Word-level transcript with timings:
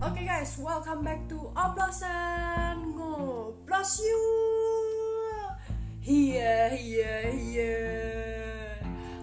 Oke 0.00 0.24
guys, 0.24 0.56
welcome 0.56 1.04
back 1.04 1.28
to 1.28 1.52
Oplosan. 1.52 2.96
Ngoplos 2.96 4.00
you. 4.00 4.24
Iya, 6.00 6.72
iya, 6.72 7.16
iya. 7.28 7.76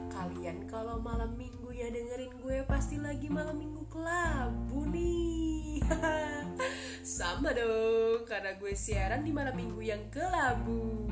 Kalian 0.05 0.69
kalau 0.69 1.01
malam 1.01 1.33
minggu 1.33 1.73
ya 1.73 1.89
dengerin 1.89 2.29
gue 2.29 2.61
pasti 2.69 3.01
lagi 3.01 3.25
malam 3.25 3.57
minggu 3.57 3.89
kelabu 3.89 4.85
nih. 4.93 5.81
Sama 7.17 7.57
dong, 7.57 8.29
karena 8.29 8.53
gue 8.61 8.77
siaran 8.77 9.25
di 9.25 9.33
malam 9.33 9.57
minggu 9.57 9.81
yang 9.81 10.05
kelabu 10.13 11.09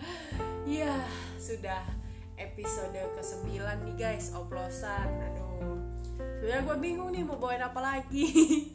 Ya, 0.80 1.04
sudah 1.36 1.84
episode 2.40 2.96
ke-9 3.20 3.52
nih 3.84 3.96
guys, 4.00 4.32
Oplosan. 4.32 5.12
Aduh, 5.28 5.76
sebenarnya 6.40 6.72
gue 6.72 6.76
bingung 6.80 7.12
nih 7.12 7.20
mau 7.20 7.36
bawain 7.36 7.60
apa 7.60 7.84
lagi 7.84 8.32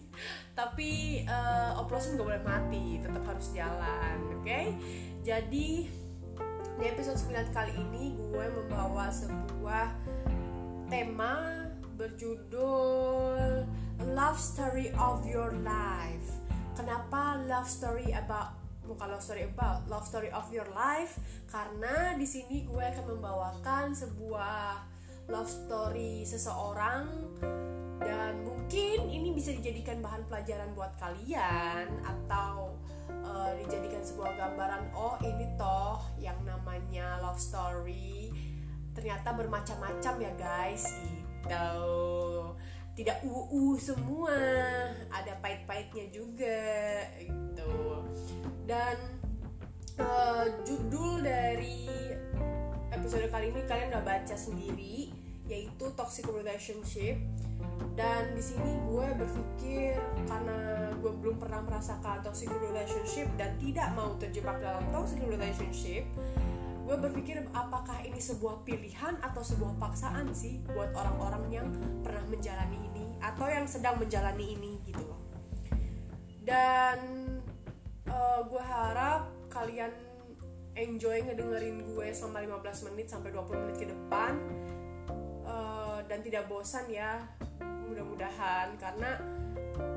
tapi 0.54 1.24
uh, 1.28 1.80
oplosan 1.80 2.20
gak 2.20 2.28
boleh 2.28 2.44
mati 2.44 3.00
tetap 3.00 3.24
harus 3.24 3.48
jalan 3.56 4.18
oke 4.34 4.44
okay? 4.44 4.76
jadi 5.24 5.88
di 6.80 6.84
episode 6.88 7.20
9 7.28 7.52
kali 7.52 7.76
ini 7.76 8.16
gue 8.16 8.46
membawa 8.56 9.12
sebuah 9.12 9.92
tema 10.88 11.68
berjudul 12.00 13.68
love 14.16 14.40
story 14.40 14.88
of 14.96 15.28
your 15.28 15.52
life 15.60 16.40
kenapa 16.80 17.44
love 17.52 17.68
story 17.68 18.16
about 18.16 18.56
bukan 18.88 19.12
love 19.12 19.22
story 19.22 19.44
about 19.46 19.84
love 19.92 20.08
story 20.08 20.32
of 20.32 20.48
your 20.50 20.66
life 20.72 21.20
karena 21.52 22.16
di 22.16 22.24
sini 22.24 22.66
gue 22.66 22.80
akan 22.82 23.06
membawakan 23.12 23.92
sebuah 23.92 24.82
love 25.30 25.50
story 25.50 26.26
seseorang 26.26 27.06
dan 28.02 28.42
mungkin 28.42 29.10
ini 29.10 29.30
bisa 29.34 29.54
dijadikan 29.54 30.02
bahan 30.02 30.26
pelajaran 30.26 30.74
buat 30.74 30.98
kalian 30.98 32.02
atau 32.02 32.74
uh, 33.22 33.54
dijadikan 33.62 34.02
sebuah 34.02 34.34
gambaran 34.36 34.90
oh 34.98 35.16
ini 35.22 35.46
toh 35.54 36.02
yang 36.18 36.38
namanya 36.42 37.22
love 37.22 37.38
story 37.38 38.34
ternyata 38.98 39.32
bermacam-macam 39.32 40.14
ya 40.18 40.32
guys 40.36 40.84
gitu. 41.06 41.78
Tidak 43.00 43.24
uu 43.24 43.80
semua 43.80 44.36
ada 45.08 45.32
pahit-pahitnya 45.40 46.12
juga 46.12 46.68
gitu. 47.16 48.04
Dan 48.68 48.98
uh, 50.04 50.46
judul 50.68 51.24
dari 51.24 51.88
episode 52.92 53.32
kali 53.32 53.56
ini 53.56 53.62
kalian 53.64 53.96
udah 53.96 54.04
baca 54.04 54.36
sendiri 54.36 55.19
yaitu 55.50 55.86
toxic 55.98 56.30
relationship. 56.30 57.18
Dan 57.98 58.32
di 58.32 58.40
sini 58.40 58.80
gue 58.88 59.08
berpikir 59.20 60.00
karena 60.24 60.88
gue 60.96 61.12
belum 61.20 61.36
pernah 61.36 61.60
merasakan 61.66 62.24
toxic 62.24 62.48
relationship 62.64 63.28
dan 63.36 63.60
tidak 63.60 63.92
mau 63.98 64.16
terjebak 64.16 64.62
dalam 64.64 64.86
toxic 64.96 65.20
relationship 65.28 66.08
gue 66.90 66.98
berpikir 66.98 67.46
apakah 67.54 68.02
ini 68.02 68.18
sebuah 68.18 68.66
pilihan 68.66 69.22
atau 69.22 69.46
sebuah 69.46 69.78
paksaan 69.78 70.34
sih 70.34 70.58
buat 70.74 70.90
orang-orang 70.98 71.46
yang 71.54 71.68
pernah 72.02 72.26
menjalani 72.26 72.82
ini 72.82 73.14
atau 73.22 73.46
yang 73.46 73.70
sedang 73.70 74.02
menjalani 74.02 74.58
ini 74.58 74.82
gitu 74.90 75.06
loh. 75.06 75.22
Dan 76.42 76.98
uh, 78.10 78.42
gue 78.42 78.64
harap 78.66 79.30
kalian 79.54 79.94
enjoy 80.74 81.30
ngedengerin 81.30 81.78
gue 81.94 82.08
selama 82.10 82.58
15 82.58 82.90
menit 82.90 83.06
sampai 83.14 83.38
20 83.38 83.62
menit 83.70 83.78
ke 83.78 83.86
depan 83.94 84.34
uh, 85.50 86.00
dan 86.06 86.22
tidak 86.22 86.46
bosan 86.46 86.86
ya 86.94 87.26
mudah-mudahan. 87.90 88.78
Karena 88.78 89.18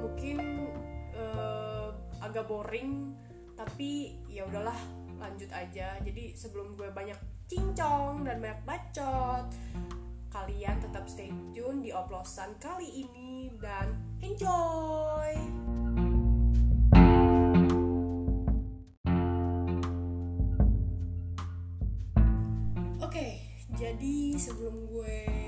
mungkin 0.01 0.67
uh, 1.13 1.93
agak 2.25 2.49
boring 2.49 3.13
tapi 3.53 4.17
ya 4.33 4.49
udahlah 4.49 4.77
lanjut 5.21 5.53
aja. 5.53 6.01
Jadi 6.01 6.33
sebelum 6.33 6.75
gue 6.75 6.89
banyak 6.89 7.21
cincong 7.53 8.25
dan 8.25 8.41
banyak 8.41 8.61
bacot 8.65 9.47
kalian 10.33 10.81
tetap 10.81 11.05
stay 11.05 11.29
tune 11.53 11.85
di 11.85 11.93
oplosan 11.93 12.57
kali 12.57 13.05
ini 13.05 13.53
dan 13.61 13.93
enjoy! 14.25 15.37
Oke 23.05 23.45
jadi 23.77 24.33
sebelum 24.41 24.89
gue 24.89 25.42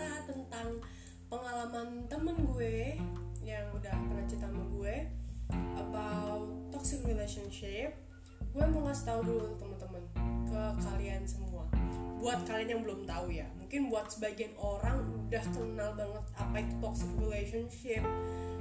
cerita 0.00 0.32
tentang 0.32 0.68
pengalaman 1.28 2.08
temen 2.08 2.36
gue 2.56 2.96
yang 3.44 3.68
udah 3.76 3.92
pernah 3.92 4.24
cerita 4.24 4.48
sama 4.48 4.64
gue 4.72 4.96
about 5.76 6.48
toxic 6.72 7.04
relationship. 7.04 7.92
Gue 8.50 8.64
mau 8.72 8.88
ngasih 8.88 9.04
tahu 9.12 9.20
dulu 9.28 9.60
teman-teman 9.60 10.04
ke 10.48 10.62
kalian 10.80 11.22
semua. 11.28 11.68
Buat 12.16 12.48
kalian 12.48 12.80
yang 12.80 12.82
belum 12.84 13.04
tahu 13.04 13.28
ya 13.28 13.44
mungkin 13.60 13.92
buat 13.92 14.08
sebagian 14.08 14.56
orang 14.56 15.04
udah 15.28 15.44
kenal 15.52 15.92
banget 15.94 16.24
apa 16.36 16.56
itu 16.64 16.74
toxic 16.80 17.10
relationship 17.20 18.02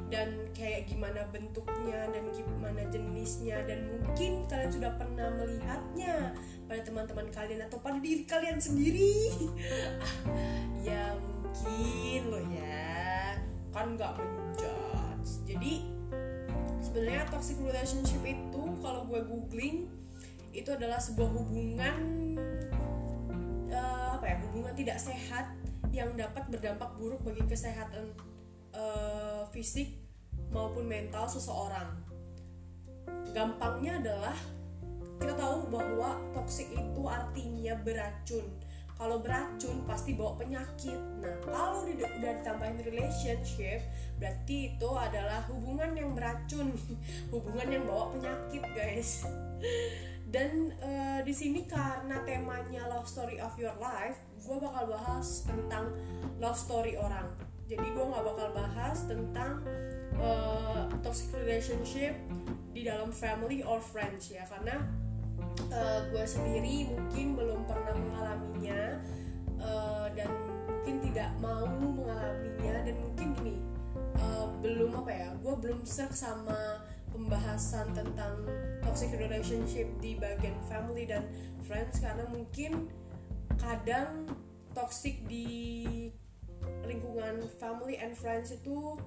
dan 0.10 0.50
kayak 0.58 0.90
gimana 0.90 1.22
bentuknya 1.30 2.10
dan 2.10 2.26
gimana 2.34 2.82
jenisnya 2.90 3.62
dan 3.70 3.86
mungkin 3.86 4.50
kalian 4.50 4.72
sudah 4.74 4.92
pernah 4.98 5.30
melihatnya 5.38 6.34
pada 6.66 6.82
teman-teman 6.82 7.30
kalian 7.30 7.62
atau 7.70 7.78
pada 7.78 8.02
diri 8.02 8.26
kalian 8.26 8.58
sendiri. 8.58 9.14
Ya 10.80 11.12
mungkin 11.20 12.32
loh 12.32 12.46
ya. 12.56 13.36
Kan 13.76 14.00
nggak 14.00 14.16
menjudge. 14.16 15.44
Jadi 15.44 15.84
sebenarnya 16.80 17.28
toxic 17.30 17.60
relationship 17.62 18.24
itu 18.24 18.64
kalau 18.80 19.06
gue 19.06 19.22
googling 19.28 19.92
itu 20.56 20.72
adalah 20.74 20.98
sebuah 20.98 21.30
hubungan 21.30 21.98
uh, 23.70 24.18
apa 24.18 24.26
ya 24.26 24.38
hubungan 24.50 24.74
tidak 24.74 24.98
sehat 24.98 25.54
yang 25.94 26.16
dapat 26.18 26.48
berdampak 26.50 26.90
buruk 26.98 27.22
bagi 27.22 27.46
kesehatan 27.46 28.14
uh, 28.74 29.46
fisik 29.54 29.99
maupun 30.50 30.86
mental 30.86 31.30
seseorang 31.30 31.90
gampangnya 33.34 34.02
adalah 34.02 34.38
kita 35.20 35.36
tahu 35.36 35.68
bahwa 35.70 36.16
toxic 36.34 36.72
itu 36.74 37.02
artinya 37.06 37.76
beracun 37.84 38.46
kalau 39.00 39.24
beracun 39.24 39.88
pasti 39.88 40.12
bawa 40.12 40.36
penyakit. 40.36 41.00
Nah, 41.24 41.32
kalau 41.48 41.88
udah, 41.88 42.10
udah 42.20 42.32
ditambahin 42.44 42.84
relationship, 42.84 43.80
berarti 44.20 44.76
itu 44.76 44.90
adalah 44.92 45.48
hubungan 45.48 45.96
yang 45.96 46.12
beracun, 46.12 46.76
hubungan 47.34 47.80
yang 47.80 47.88
bawa 47.88 48.12
penyakit, 48.12 48.60
guys. 48.76 49.24
Dan 50.28 50.76
uh, 50.84 51.24
di 51.24 51.32
sini 51.32 51.64
karena 51.64 52.20
temanya 52.28 52.92
love 52.92 53.08
story 53.08 53.40
of 53.40 53.56
your 53.56 53.74
life, 53.80 54.20
gue 54.36 54.58
bakal 54.60 54.92
bahas 54.92 55.48
tentang 55.48 55.96
love 56.36 56.60
story 56.60 57.00
orang. 57.00 57.32
Jadi 57.72 57.88
gue 57.96 58.04
nggak 58.04 58.26
bakal 58.36 58.52
bahas 58.52 59.08
tentang 59.08 59.64
uh, 60.20 60.86
toxic 61.02 61.32
relationship 61.36 62.16
di 62.76 62.86
dalam 62.86 63.10
family 63.10 63.66
or 63.66 63.82
friends 63.82 64.30
ya, 64.30 64.46
karena 64.48 64.80
uh, 65.74 66.00
gue 66.12 66.24
sendiri 66.24 66.88
mungkin 66.88 67.36
belum 67.36 67.66
pernah 67.66 67.96
mengalaminya 67.98 69.00
uh, 69.60 70.08
dan 70.14 70.30
mungkin 70.70 70.96
tidak 71.12 71.32
mau 71.44 71.66
mengalaminya. 71.68 72.86
Dan 72.86 72.96
mungkin 73.02 73.28
gini 73.40 73.56
uh, 74.22 74.48
belum 74.62 75.04
apa 75.04 75.12
ya 75.12 75.30
gue 75.40 75.56
belum 75.60 75.82
serk 75.84 76.14
sama 76.14 76.84
pembahasan 77.10 77.90
tentang 77.98 78.46
toxic 78.86 79.10
relationship 79.18 79.90
di 79.98 80.16
bagian 80.20 80.56
family 80.70 81.10
dan 81.10 81.26
friends. 81.66 82.00
Karena 82.00 82.28
mungkin 82.30 82.88
kadang 83.60 84.30
toxic 84.72 85.26
di 85.26 86.08
lingkungan 86.90 87.46
family 87.62 88.02
and 88.02 88.18
friends 88.18 88.50
itu 88.50 88.98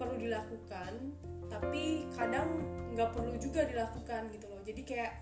perlu 0.00 0.16
dilakukan 0.16 1.12
tapi 1.52 2.08
kadang 2.16 2.48
nggak 2.96 3.12
perlu 3.12 3.36
juga 3.36 3.66
dilakukan 3.68 4.32
gitu 4.32 4.46
loh. 4.48 4.62
Jadi 4.64 4.80
kayak 4.86 5.12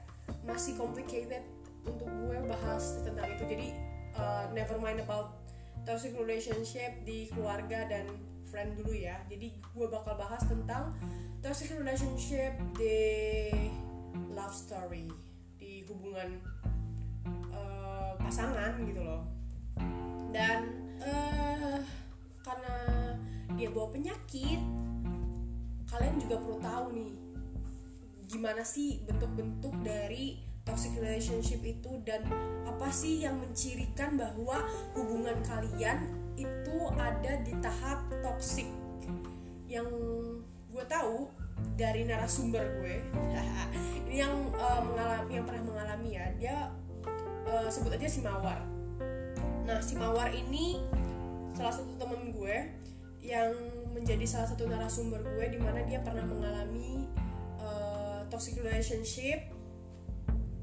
masih 0.45 0.77
complicated 0.79 1.43
untuk 1.83 2.07
gue 2.07 2.39
bahas 2.47 3.01
tentang 3.03 3.27
itu. 3.33 3.45
Jadi 3.49 3.69
uh, 4.15 4.47
never 4.53 4.77
mind 4.79 5.03
about 5.03 5.43
toxic 5.89 6.13
relationship 6.15 6.95
di 7.03 7.33
keluarga 7.33 7.89
dan 7.89 8.07
friend 8.47 8.77
dulu 8.77 8.93
ya. 8.93 9.19
Jadi 9.27 9.57
gue 9.57 9.87
bakal 9.89 10.21
bahas 10.21 10.45
tentang 10.45 10.93
toxic 11.41 11.73
relationship 11.75 12.53
di 12.77 13.51
love 14.37 14.53
story 14.53 15.09
di 15.57 15.83
hubungan 15.89 16.39
uh, 17.51 18.15
pasangan 18.21 18.77
gitu 18.85 19.01
loh 19.03 19.38
penyakit 23.99 24.63
kalian 25.91 26.23
juga 26.23 26.39
perlu 26.39 26.59
tahu 26.63 26.87
nih 26.95 27.13
gimana 28.31 28.63
sih 28.63 29.03
bentuk-bentuk 29.03 29.75
dari 29.83 30.39
toxic 30.63 30.95
relationship 31.03 31.59
itu 31.67 31.99
dan 32.07 32.23
apa 32.63 32.93
sih 32.95 33.27
yang 33.27 33.43
mencirikan 33.43 34.15
bahwa 34.15 34.63
hubungan 34.95 35.35
kalian 35.43 36.07
itu 36.39 36.77
ada 36.95 37.41
di 37.41 37.57
tahap 37.59 38.05
toxic. 38.21 38.69
Yang 39.65 39.89
gue 40.69 40.85
tahu 40.87 41.33
dari 41.75 42.05
narasumber 42.05 42.63
gue 42.79 43.01
ini 44.07 44.23
yang 44.23 44.53
uh, 44.61 44.85
mengalami 44.85 45.41
yang 45.41 45.45
pernah 45.49 45.65
mengalami 45.65 46.09
ya 46.15 46.27
dia 46.37 46.57
uh, 47.49 47.67
sebut 47.73 47.97
aja 47.97 48.07
si 48.07 48.21
mawar. 48.21 48.61
Nah 49.65 49.81
si 49.81 49.97
mawar 49.97 50.29
ini 50.37 50.85
salah 51.57 51.73
satu 51.73 51.97
temen 51.97 52.37
gue 52.37 52.57
yang 53.25 53.51
menjadi 53.93 54.25
salah 54.29 54.49
satu 54.51 54.69
narasumber 54.69 55.21
gue 55.25 55.47
di 55.53 55.59
mana 55.61 55.85
dia 55.85 56.01
pernah 56.03 56.25
mengalami 56.27 57.09
uh, 57.61 58.25
toxic 58.29 58.59
relationship. 58.61 59.53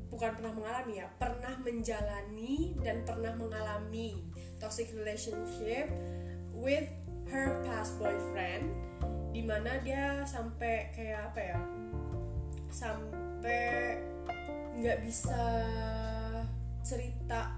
Bukan 0.09 0.31
pernah 0.39 0.55
mengalami 0.55 1.03
ya 1.03 1.11
pernah 1.19 1.59
menjalani 1.59 2.71
dan 2.79 3.03
pernah 3.03 3.35
mengalami 3.35 4.23
toxic 4.63 4.95
relationship 4.95 5.91
with 6.55 6.87
her 7.27 7.59
past 7.67 7.99
boyfriend 7.99 8.71
di 9.35 9.43
mana 9.43 9.83
dia 9.83 10.23
sampai 10.23 10.87
kayak 10.95 11.35
apa 11.35 11.39
ya 11.43 11.59
sampai 12.71 13.99
nggak 14.79 15.03
bisa 15.03 15.43
cerita 16.79 17.51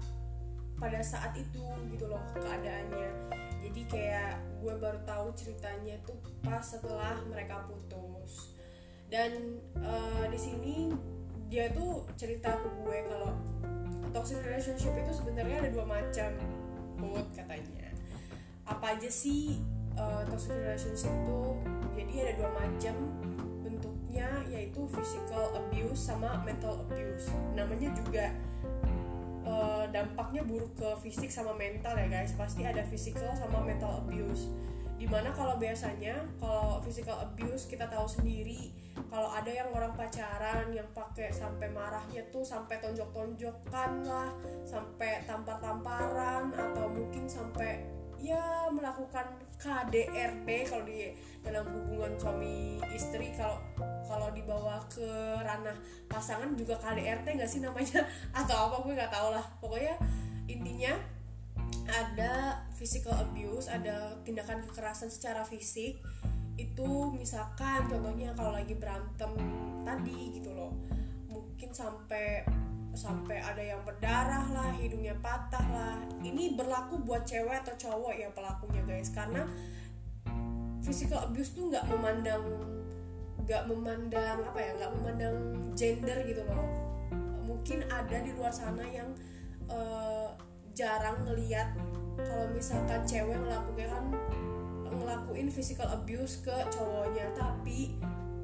pada 0.78 1.02
saat 1.02 1.34
itu 1.38 1.62
gitu 1.90 2.06
loh 2.10 2.22
keadaannya 2.38 3.10
jadi 3.62 3.82
kayak 3.90 4.34
gue 4.62 4.74
baru 4.78 4.98
tahu 5.06 5.34
ceritanya 5.34 5.98
itu 5.98 6.14
pas 6.42 6.62
setelah 6.62 7.18
mereka 7.26 7.66
putus. 7.66 8.54
Dan 9.08 9.60
uh, 9.80 10.24
di 10.28 10.38
sini 10.38 10.76
dia 11.48 11.72
tuh 11.72 12.04
cerita 12.20 12.60
ke 12.60 12.68
gue 12.84 12.96
kalau 13.08 13.32
toxic 14.12 14.40
relationship 14.44 14.92
itu 14.96 15.12
sebenarnya 15.16 15.64
ada 15.64 15.70
dua 15.72 15.86
macam 15.88 16.30
put 17.00 17.26
katanya. 17.32 17.88
Apa 18.68 18.98
aja 18.98 19.08
sih 19.08 19.64
uh, 19.96 20.22
toxic 20.28 20.52
relationship 20.52 21.12
tuh? 21.24 21.56
Jadi 21.96 22.14
ada 22.20 22.32
dua 22.36 22.50
macam 22.52 22.94
bentuknya 23.64 24.28
yaitu 24.52 24.84
physical 24.92 25.56
abuse 25.56 25.98
sama 25.98 26.40
mental 26.44 26.84
abuse. 26.84 27.32
Namanya 27.56 27.88
juga 27.96 28.28
uh, 29.48 29.84
dampaknya 29.88 30.44
buruk 30.44 30.76
ke 30.76 31.08
fisik 31.08 31.32
sama 31.32 31.56
mental 31.56 31.96
ya 31.96 32.06
guys. 32.06 32.36
Pasti 32.36 32.68
ada 32.68 32.84
physical 32.84 33.32
sama 33.32 33.64
mental 33.64 34.04
abuse. 34.04 34.52
Di 35.00 35.08
mana 35.08 35.32
kalau 35.32 35.56
biasanya 35.56 36.20
kalau 36.36 36.84
physical 36.84 37.16
abuse 37.24 37.64
kita 37.64 37.88
tahu 37.88 38.04
sendiri 38.04 38.70
kalau 39.06 39.30
ada 39.30 39.46
yang 39.46 39.70
orang 39.70 39.94
pacaran 39.94 40.74
yang 40.74 40.90
pakai 40.90 41.30
sampai 41.30 41.70
marahnya 41.70 42.26
tuh 42.34 42.42
sampai 42.42 42.82
tonjok-tonjokan 42.82 44.02
lah 44.02 44.34
sampai 44.66 45.22
tampar-tamparan 45.22 46.50
atau 46.50 46.90
mungkin 46.90 47.30
sampai 47.30 47.86
ya 48.18 48.66
melakukan 48.74 49.26
KDRT 49.58 50.46
kalau 50.70 50.84
di 50.86 51.10
dalam 51.42 51.66
hubungan 51.70 52.14
suami 52.18 52.78
istri. 52.94 53.34
Kalau 53.34 53.58
kalau 54.06 54.30
dibawa 54.34 54.78
ke 54.86 55.06
ranah 55.42 55.74
pasangan 56.06 56.54
juga 56.54 56.78
KDRT 56.78 57.26
nggak 57.38 57.50
sih 57.50 57.60
namanya? 57.62 58.06
Atau 58.38 58.54
apa 58.54 58.76
gue 58.86 58.94
nggak 58.94 59.12
tahu 59.12 59.28
lah. 59.34 59.44
Pokoknya 59.58 59.94
intinya 60.46 60.94
ada 61.88 62.62
physical 62.76 63.16
abuse 63.16 63.68
ada 63.68 64.14
tindakan 64.22 64.62
kekerasan 64.66 65.10
secara 65.10 65.42
fisik. 65.42 65.98
Itu 66.58 67.14
misalkan 67.14 67.86
contohnya 67.86 68.34
kalau 68.34 68.54
lagi 68.54 68.74
berantem 68.74 69.34
tadi 69.82 70.38
gitu 70.38 70.50
loh. 70.54 70.74
Mungkin 71.30 71.70
sampai 71.74 72.46
sampai 72.98 73.38
ada 73.38 73.62
yang 73.62 73.78
berdarah 73.86 74.50
lah 74.50 74.74
hidungnya 74.74 75.14
patah 75.22 75.62
lah. 75.70 76.02
Ini 76.18 76.58
berlaku 76.58 76.98
buat 77.06 77.22
cewek 77.22 77.62
atau 77.62 77.78
cowok 77.78 78.14
ya 78.18 78.28
pelakunya 78.34 78.82
guys. 78.82 79.14
Karena 79.14 79.46
physical 80.82 81.30
abuse 81.30 81.54
tuh 81.54 81.70
nggak 81.70 81.86
memandang 81.86 82.42
nggak 83.46 83.62
memandang 83.70 84.42
apa 84.42 84.58
ya 84.58 84.70
nggak 84.82 84.92
memandang 84.98 85.36
gender 85.78 86.18
gitu 86.26 86.42
loh. 86.42 86.66
Mungkin 87.46 87.86
ada 87.86 88.18
di 88.18 88.34
luar 88.34 88.50
sana 88.50 88.82
yang 88.90 89.14
uh, 89.70 90.34
jarang 90.74 91.22
ngeliat 91.22 91.70
kalau 92.18 92.50
misalkan 92.50 93.06
cewek 93.06 93.38
ngelakuin 93.38 93.86
kan 93.86 94.04
ngelakuin 94.90 95.46
physical 95.54 95.86
abuse 95.86 96.42
ke 96.42 96.56
cowoknya. 96.74 97.30
Tapi 97.38 97.94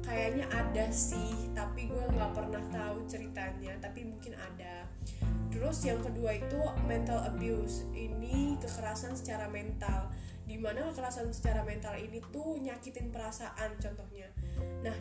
kayaknya 0.05 0.45
ada 0.53 0.85
sih 0.93 1.49
tapi 1.57 1.89
gue 1.89 2.05
nggak 2.13 2.31
pernah 2.37 2.63
tahu 2.69 3.03
ceritanya 3.09 3.73
tapi 3.81 4.05
mungkin 4.05 4.37
ada. 4.37 4.85
Terus 5.49 5.81
yang 5.83 5.99
kedua 6.05 6.37
itu 6.37 6.61
mental 6.85 7.25
abuse. 7.25 7.89
Ini 7.91 8.61
kekerasan 8.61 9.17
secara 9.17 9.49
mental. 9.49 10.13
Di 10.45 10.61
mana 10.61 10.93
kekerasan 10.93 11.33
secara 11.33 11.65
mental 11.65 11.97
ini 11.97 12.21
tuh 12.29 12.61
nyakitin 12.61 13.09
perasaan 13.09 13.73
contohnya. 13.81 14.29
Nah 14.85 14.95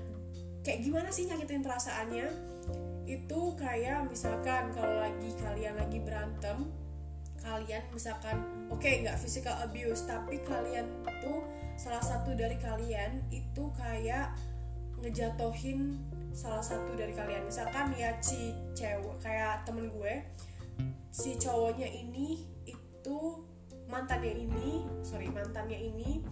kayak 0.65 0.81
gimana 0.81 1.13
sih 1.13 1.29
nyakitin 1.29 1.61
perasaannya? 1.61 2.27
Itu 3.05 3.53
kayak 3.61 4.09
misalkan 4.09 4.73
kalau 4.73 5.05
lagi 5.05 5.31
kalian 5.37 5.77
lagi 5.77 6.01
berantem 6.01 6.73
kalian 7.45 7.85
misalkan 7.93 8.41
oke 8.73 8.81
okay, 8.81 9.05
nggak 9.05 9.21
physical 9.21 9.53
abuse 9.61 10.09
tapi 10.09 10.41
kalian 10.49 10.89
tuh 11.21 11.45
salah 11.77 12.01
satu 12.01 12.33
dari 12.33 12.57
kalian 12.57 13.21
itu 13.29 13.69
kayak 13.77 14.33
ngejatohin 15.05 16.01
salah 16.33 16.65
satu 16.65 16.97
dari 16.97 17.13
kalian. 17.13 17.45
Misalkan 17.45 17.93
ya 17.93 18.17
si 18.25 18.57
cewek 18.73 19.21
kayak 19.21 19.69
temen 19.69 19.93
gue 19.93 20.25
si 21.13 21.37
cowoknya 21.37 21.87
ini 21.87 22.43
itu 22.65 23.19
mantannya 23.87 24.33
ini 24.33 24.83
sorry 25.05 25.31
mantannya 25.31 25.77
ini 25.77 26.25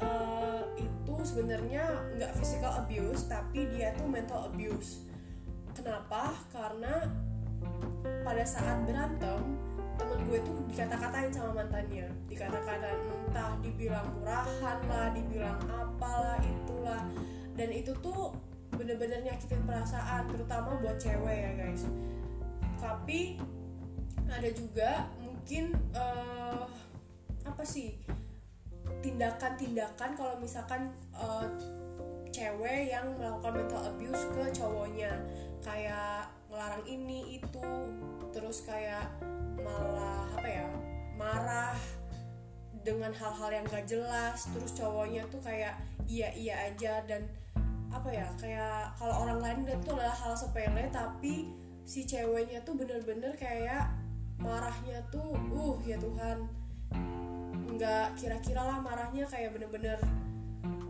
uh, 0.00 0.64
itu 0.74 1.14
sebenarnya 1.22 1.84
nggak 2.16 2.32
physical 2.34 2.72
abuse 2.80 3.28
tapi 3.28 3.68
dia 3.76 3.92
tuh 3.94 4.08
mental 4.08 4.48
abuse. 4.48 5.04
Kenapa? 5.76 6.32
Karena 6.48 7.06
pada 8.24 8.44
saat 8.48 8.88
berantem 8.88 9.60
temen 9.94 10.18
gue 10.26 10.42
tuh 10.42 10.58
dikata-katain 10.72 11.30
sama 11.30 11.62
mantannya. 11.62 12.10
Dikata-katain 12.26 12.98
entah 13.30 13.52
dibilang 13.62 14.08
murahan 14.18 14.78
lah 14.90 15.14
dibilang 15.14 15.60
apalah 15.70 16.40
itulah 16.42 17.04
dan 17.54 17.70
itu 17.70 17.94
tuh 18.02 18.34
bener-bener 18.74 19.22
nyakitin 19.22 19.62
perasaan 19.62 20.26
terutama 20.30 20.74
buat 20.82 20.98
cewek 20.98 21.36
ya 21.46 21.50
guys. 21.54 21.86
Tapi 22.78 23.38
ada 24.26 24.50
juga 24.50 25.06
mungkin 25.22 25.74
uh, 25.94 26.66
apa 27.46 27.62
sih 27.62 27.94
tindakan-tindakan 29.00 30.18
kalau 30.18 30.34
misalkan 30.42 30.90
uh, 31.14 31.46
cewek 32.34 32.90
yang 32.90 33.14
melakukan 33.14 33.62
mental 33.62 33.82
abuse 33.94 34.24
ke 34.34 34.42
cowoknya. 34.50 35.12
Kayak 35.62 36.34
ngelarang 36.50 36.84
ini 36.84 37.40
itu 37.40 37.62
terus 38.34 38.66
kayak 38.66 39.06
malah 39.62 40.26
apa 40.34 40.48
ya 40.50 40.66
marah 41.14 41.78
dengan 42.84 43.14
hal-hal 43.16 43.48
yang 43.48 43.64
gak 43.64 43.88
jelas 43.88 44.44
terus 44.52 44.76
cowoknya 44.76 45.24
tuh 45.32 45.40
kayak 45.40 45.72
iya 46.04 46.28
iya 46.36 46.68
aja 46.68 47.00
dan 47.08 47.24
apa 47.94 48.10
ya 48.10 48.26
kayak 48.34 48.90
kalau 48.98 49.22
orang 49.22 49.38
lain 49.38 49.58
lihat 49.70 49.80
tuh 49.86 49.94
adalah 49.94 50.16
hal 50.18 50.34
sepele 50.34 50.90
tapi 50.90 51.54
si 51.86 52.02
ceweknya 52.02 52.58
tuh 52.66 52.74
bener-bener 52.74 53.30
kayak 53.38 53.92
marahnya 54.42 54.98
tuh 55.14 55.38
uh 55.54 55.78
ya 55.86 55.94
Tuhan. 56.02 56.50
Nggak 57.74 58.18
kira-kira 58.18 58.62
lah 58.66 58.78
marahnya 58.82 59.22
kayak 59.30 59.54
bener-bener 59.54 59.98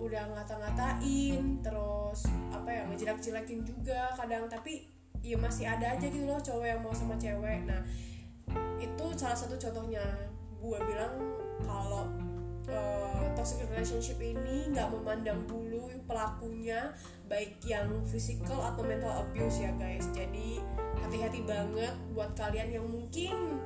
udah 0.00 0.25
ngata-ngatain 0.37 1.64
terus 1.64 2.28
apa 2.52 2.68
ya 2.68 2.82
ngejelek-jelekin 2.92 3.64
juga 3.64 4.12
kadang 4.12 4.44
tapi 4.52 4.84
ya 5.25 5.40
masih 5.40 5.64
ada 5.64 5.96
aja 5.96 6.04
gitu 6.04 6.28
loh 6.28 6.37
cowok 6.40 6.66
yang 6.68 6.80
mau 6.80 6.92
sama 6.92 7.16
cewek. 7.20 7.64
Nah 7.68 7.80
itu 8.80 9.06
salah 9.16 9.37
satu 9.37 9.56
contohnya. 9.61 10.04
Gue 10.61 10.80
bilang 10.80 11.20
kalau 11.64 12.08
uh, 12.71 13.26
toxic 13.37 13.64
relationship 13.68 14.18
ini 14.21 14.71
nggak 14.73 14.88
memandang 14.92 15.42
bulu 15.44 15.90
pelakunya 16.04 16.92
baik 17.28 17.56
yang 17.64 17.88
physical 18.04 18.61
atau 18.61 18.85
mental 18.85 19.25
abuse 19.25 19.64
ya 19.64 19.73
guys. 19.76 20.06
Jadi 20.12 20.61
hati-hati 21.00 21.40
banget 21.44 21.94
buat 22.12 22.33
kalian 22.37 22.80
yang 22.80 22.87
mungkin 22.87 23.61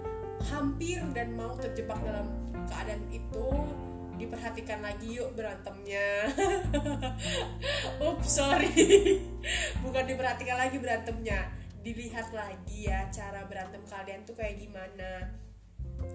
hampir 0.47 1.03
dan 1.15 1.35
mau 1.35 1.55
terjebak 1.59 1.99
dalam 2.03 2.31
keadaan 2.71 3.03
itu. 3.11 3.49
Diperhatikan 4.19 4.83
lagi 4.83 5.15
yuk 5.15 5.31
berantemnya. 5.39 6.27
Ups 8.11 8.43
sorry. 8.43 8.75
Bukan 9.87 10.05
diperhatikan 10.11 10.59
lagi 10.59 10.83
berantemnya. 10.83 11.55
Dilihat 11.87 12.35
lagi 12.35 12.91
ya 12.91 13.07
cara 13.15 13.47
berantem 13.47 13.79
kalian 13.87 14.27
tuh 14.27 14.35
kayak 14.35 14.59
gimana 14.59 15.31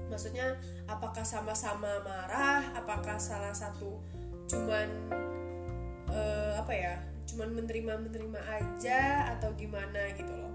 maksudnya 0.07 0.57
apakah 0.85 1.23
sama-sama 1.25 2.01
marah? 2.03 2.63
Apakah 2.77 3.17
salah 3.17 3.53
satu 3.55 4.00
cuman 4.50 4.88
uh, 6.12 6.59
apa 6.59 6.73
ya? 6.73 6.95
Cuman 7.29 7.55
menerima 7.55 7.97
menerima 8.03 8.41
aja 8.45 9.31
atau 9.38 9.50
gimana 9.57 10.12
gitu 10.13 10.33
loh. 10.33 10.53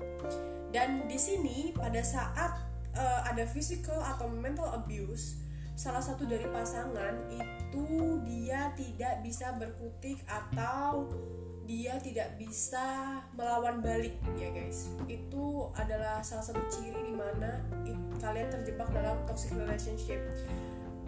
Dan 0.69 1.09
di 1.09 1.17
sini 1.17 1.73
pada 1.73 2.05
saat 2.05 2.61
uh, 2.93 3.21
ada 3.25 3.49
physical 3.49 3.99
atau 3.99 4.29
mental 4.29 4.69
abuse 4.73 5.49
salah 5.79 6.03
satu 6.03 6.27
dari 6.27 6.43
pasangan 6.51 7.31
itu 7.31 7.87
dia 8.27 8.75
tidak 8.75 9.23
bisa 9.23 9.55
berkutik 9.55 10.19
atau 10.27 11.07
dia 11.69 12.01
tidak 12.01 12.41
bisa 12.41 13.21
melawan 13.37 13.85
balik 13.85 14.17
ya 14.41 14.49
guys. 14.49 14.89
Itu 15.05 15.69
adalah 15.77 16.25
salah 16.25 16.41
satu 16.41 16.65
ciri 16.73 17.13
di 17.13 17.13
mana 17.13 17.61
kalian 18.17 18.49
terjebak 18.49 18.89
dalam 18.97 19.21
toxic 19.29 19.53
relationship. 19.53 20.17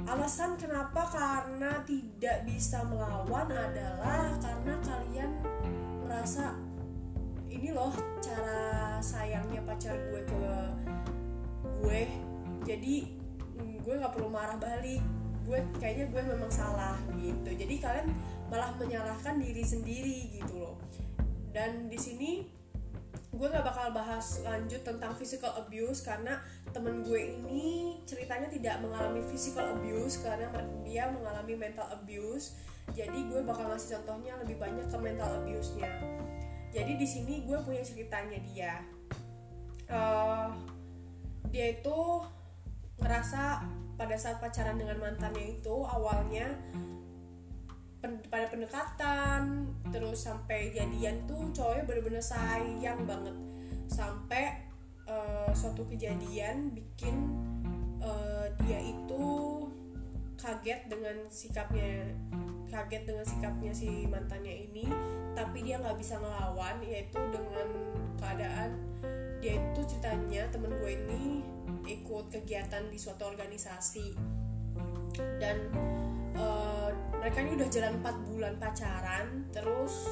Alasan 0.04 0.60
kenapa 0.60 1.08
karena 1.08 1.80
tidak 1.88 2.44
bisa 2.44 2.84
melawan 2.84 3.48
adalah 3.48 4.36
karena 4.36 4.74
kalian 4.84 5.30
merasa 6.04 6.52
ini 7.48 7.72
loh 7.72 7.92
cara 8.20 9.00
sayangnya 9.00 9.64
pacar 9.64 9.96
gue 10.12 10.20
ke 10.28 10.40
gue. 11.80 12.02
Jadi 12.68 13.16
mm, 13.56 13.80
gue 13.80 13.94
nggak 13.96 14.12
perlu 14.12 14.28
marah 14.28 14.60
balik. 14.60 15.00
Gue 15.48 15.56
kayaknya 15.80 16.12
gue 16.12 16.22
memang 16.36 16.52
salah 16.52 17.00
gitu. 17.16 17.48
Jadi 17.48 17.80
kalian 17.80 18.12
malah 18.50 18.75
menyalahkan 18.76 19.38
diri 19.38 19.62
sendiri 19.62 20.35
gitu 20.35 20.59
loh. 20.59 20.76
Dan 21.54 21.87
di 21.87 21.97
sini 21.97 22.30
gue 23.30 23.47
nggak 23.47 23.62
bakal 23.62 23.95
bahas 23.95 24.42
lanjut 24.42 24.83
tentang 24.83 25.14
physical 25.14 25.54
abuse 25.54 26.02
karena 26.02 26.42
temen 26.75 27.07
gue 27.07 27.38
ini 27.38 28.02
ceritanya 28.02 28.50
tidak 28.50 28.83
mengalami 28.83 29.23
physical 29.30 29.71
abuse 29.78 30.19
karena 30.19 30.50
dia 30.83 31.07
mengalami 31.09 31.54
mental 31.54 31.87
abuse. 31.95 32.59
Jadi 32.90 33.30
gue 33.30 33.40
bakal 33.47 33.71
ngasih 33.71 34.02
contohnya 34.02 34.35
lebih 34.42 34.59
banyak 34.59 34.90
ke 34.90 34.99
mental 34.99 35.30
abuse-nya. 35.42 35.87
Jadi 36.75 36.99
di 36.99 37.07
sini 37.07 37.47
gue 37.47 37.59
punya 37.62 37.87
ceritanya 37.87 38.38
dia. 38.50 38.75
Uh, 39.90 40.50
dia 41.50 41.78
itu 41.78 41.99
ngerasa 42.99 43.62
pada 43.95 44.16
saat 44.19 44.42
pacaran 44.42 44.78
dengan 44.78 44.99
mantannya 44.99 45.59
itu 45.61 45.75
awalnya 45.87 46.50
pen, 48.00 48.21
pada 48.33 48.49
pendekatan 48.49 49.69
terus 49.92 50.26
sampai 50.26 50.73
jadian 50.75 51.25
tuh 51.28 51.52
cowoknya 51.52 51.85
bener-bener 51.87 52.25
sayang 52.25 53.04
banget. 53.04 53.37
Sampai 53.87 54.64
uh, 55.07 55.52
suatu 55.52 55.87
kejadian 55.87 56.73
bikin 56.75 57.30
uh, 58.00 58.49
dia 58.64 58.80
itu 58.80 59.28
kaget 60.40 60.88
dengan 60.88 61.16
sikapnya 61.28 62.16
kaget 62.73 63.02
dengan 63.04 63.26
sikapnya 63.28 63.73
si 63.76 64.09
mantannya 64.09 64.71
ini 64.71 64.88
tapi 65.37 65.61
dia 65.61 65.76
nggak 65.83 66.00
bisa 66.00 66.16
ngelawan 66.16 66.80
yaitu 66.80 67.19
dengan 67.28 67.69
keadaan 68.16 68.78
dia 69.40 69.57
itu 69.57 69.80
ceritanya 69.85 70.49
temen 70.52 70.73
gue 70.80 70.92
ini 70.92 71.40
ikut 71.88 72.28
kegiatan 72.28 72.85
di 72.92 72.99
suatu 73.00 73.33
organisasi. 73.33 74.12
Dan 75.40 75.57
uh, 76.37 76.90
mereka 77.18 77.38
ini 77.42 77.50
udah 77.56 77.68
jalan 77.70 77.92
4 78.02 78.28
bulan 78.30 78.54
pacaran 78.60 79.26
terus 79.50 80.10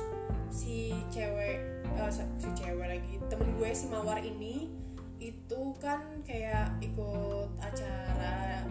si 0.49 0.97
cewek 1.13 1.85
uh, 2.01 2.11
si 2.11 2.49
cewek 2.57 2.89
lagi 2.89 3.15
temen 3.29 3.53
gue 3.61 3.71
si 3.77 3.87
mawar 3.93 4.19
ini 4.23 4.73
itu 5.19 5.61
kan 5.83 6.23
kayak 6.23 6.79
ikut 6.79 7.51
acara 7.59 8.63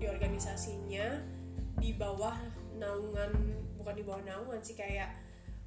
di 0.00 0.04
organisasinya 0.08 1.20
di 1.76 1.92
bawah 1.92 2.36
naungan 2.80 3.32
bukan 3.76 3.94
di 3.96 4.04
bawah 4.04 4.22
naungan 4.24 4.60
sih 4.64 4.72
kayak 4.72 5.12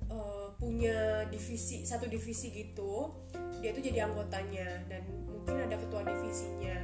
uh, 0.10 0.50
punya 0.58 1.26
divisi 1.30 1.86
satu 1.86 2.10
divisi 2.10 2.52
gitu. 2.52 3.14
Dia 3.62 3.72
tuh 3.72 3.84
jadi 3.84 4.10
anggotanya 4.10 4.90
dan 4.90 5.06
mungkin 5.30 5.56
ada 5.56 5.76
ketua 5.78 6.02
divisinya. 6.04 6.78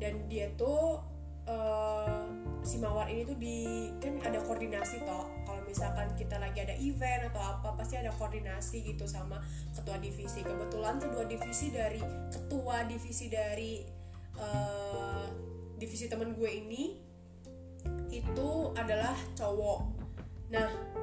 Dan 0.00 0.28
dia 0.28 0.52
tuh 0.56 1.00
uh, 1.48 2.24
si 2.60 2.76
mawar 2.76 3.08
ini 3.08 3.24
tuh 3.24 3.36
di 3.40 3.88
kan 3.98 4.20
ada 4.24 4.38
koordinasi 4.44 5.02
toh. 5.04 5.26
Kalau 5.48 5.62
misalkan 5.64 6.12
kita 6.14 6.36
lagi 6.36 6.62
ada 6.64 6.76
event 6.76 7.32
atau 7.32 7.40
apa 7.40 7.74
pasti 7.76 7.96
ada 7.96 8.12
koordinasi 8.14 8.84
gitu 8.84 9.08
sama 9.08 9.40
ketua 9.72 9.96
divisi. 9.98 10.44
Kebetulan 10.44 11.00
kedua 11.00 11.24
divisi 11.24 11.72
dari 11.72 12.00
ketua 12.30 12.84
divisi 12.84 13.26
dari 13.32 13.80
uh, 14.38 15.24
divisi 15.80 16.06
temen 16.06 16.36
gue 16.36 16.50
ini 16.50 16.84
itu 18.12 18.50
adalah 18.76 19.16
cowok. 19.38 19.80
Nah 20.52 21.00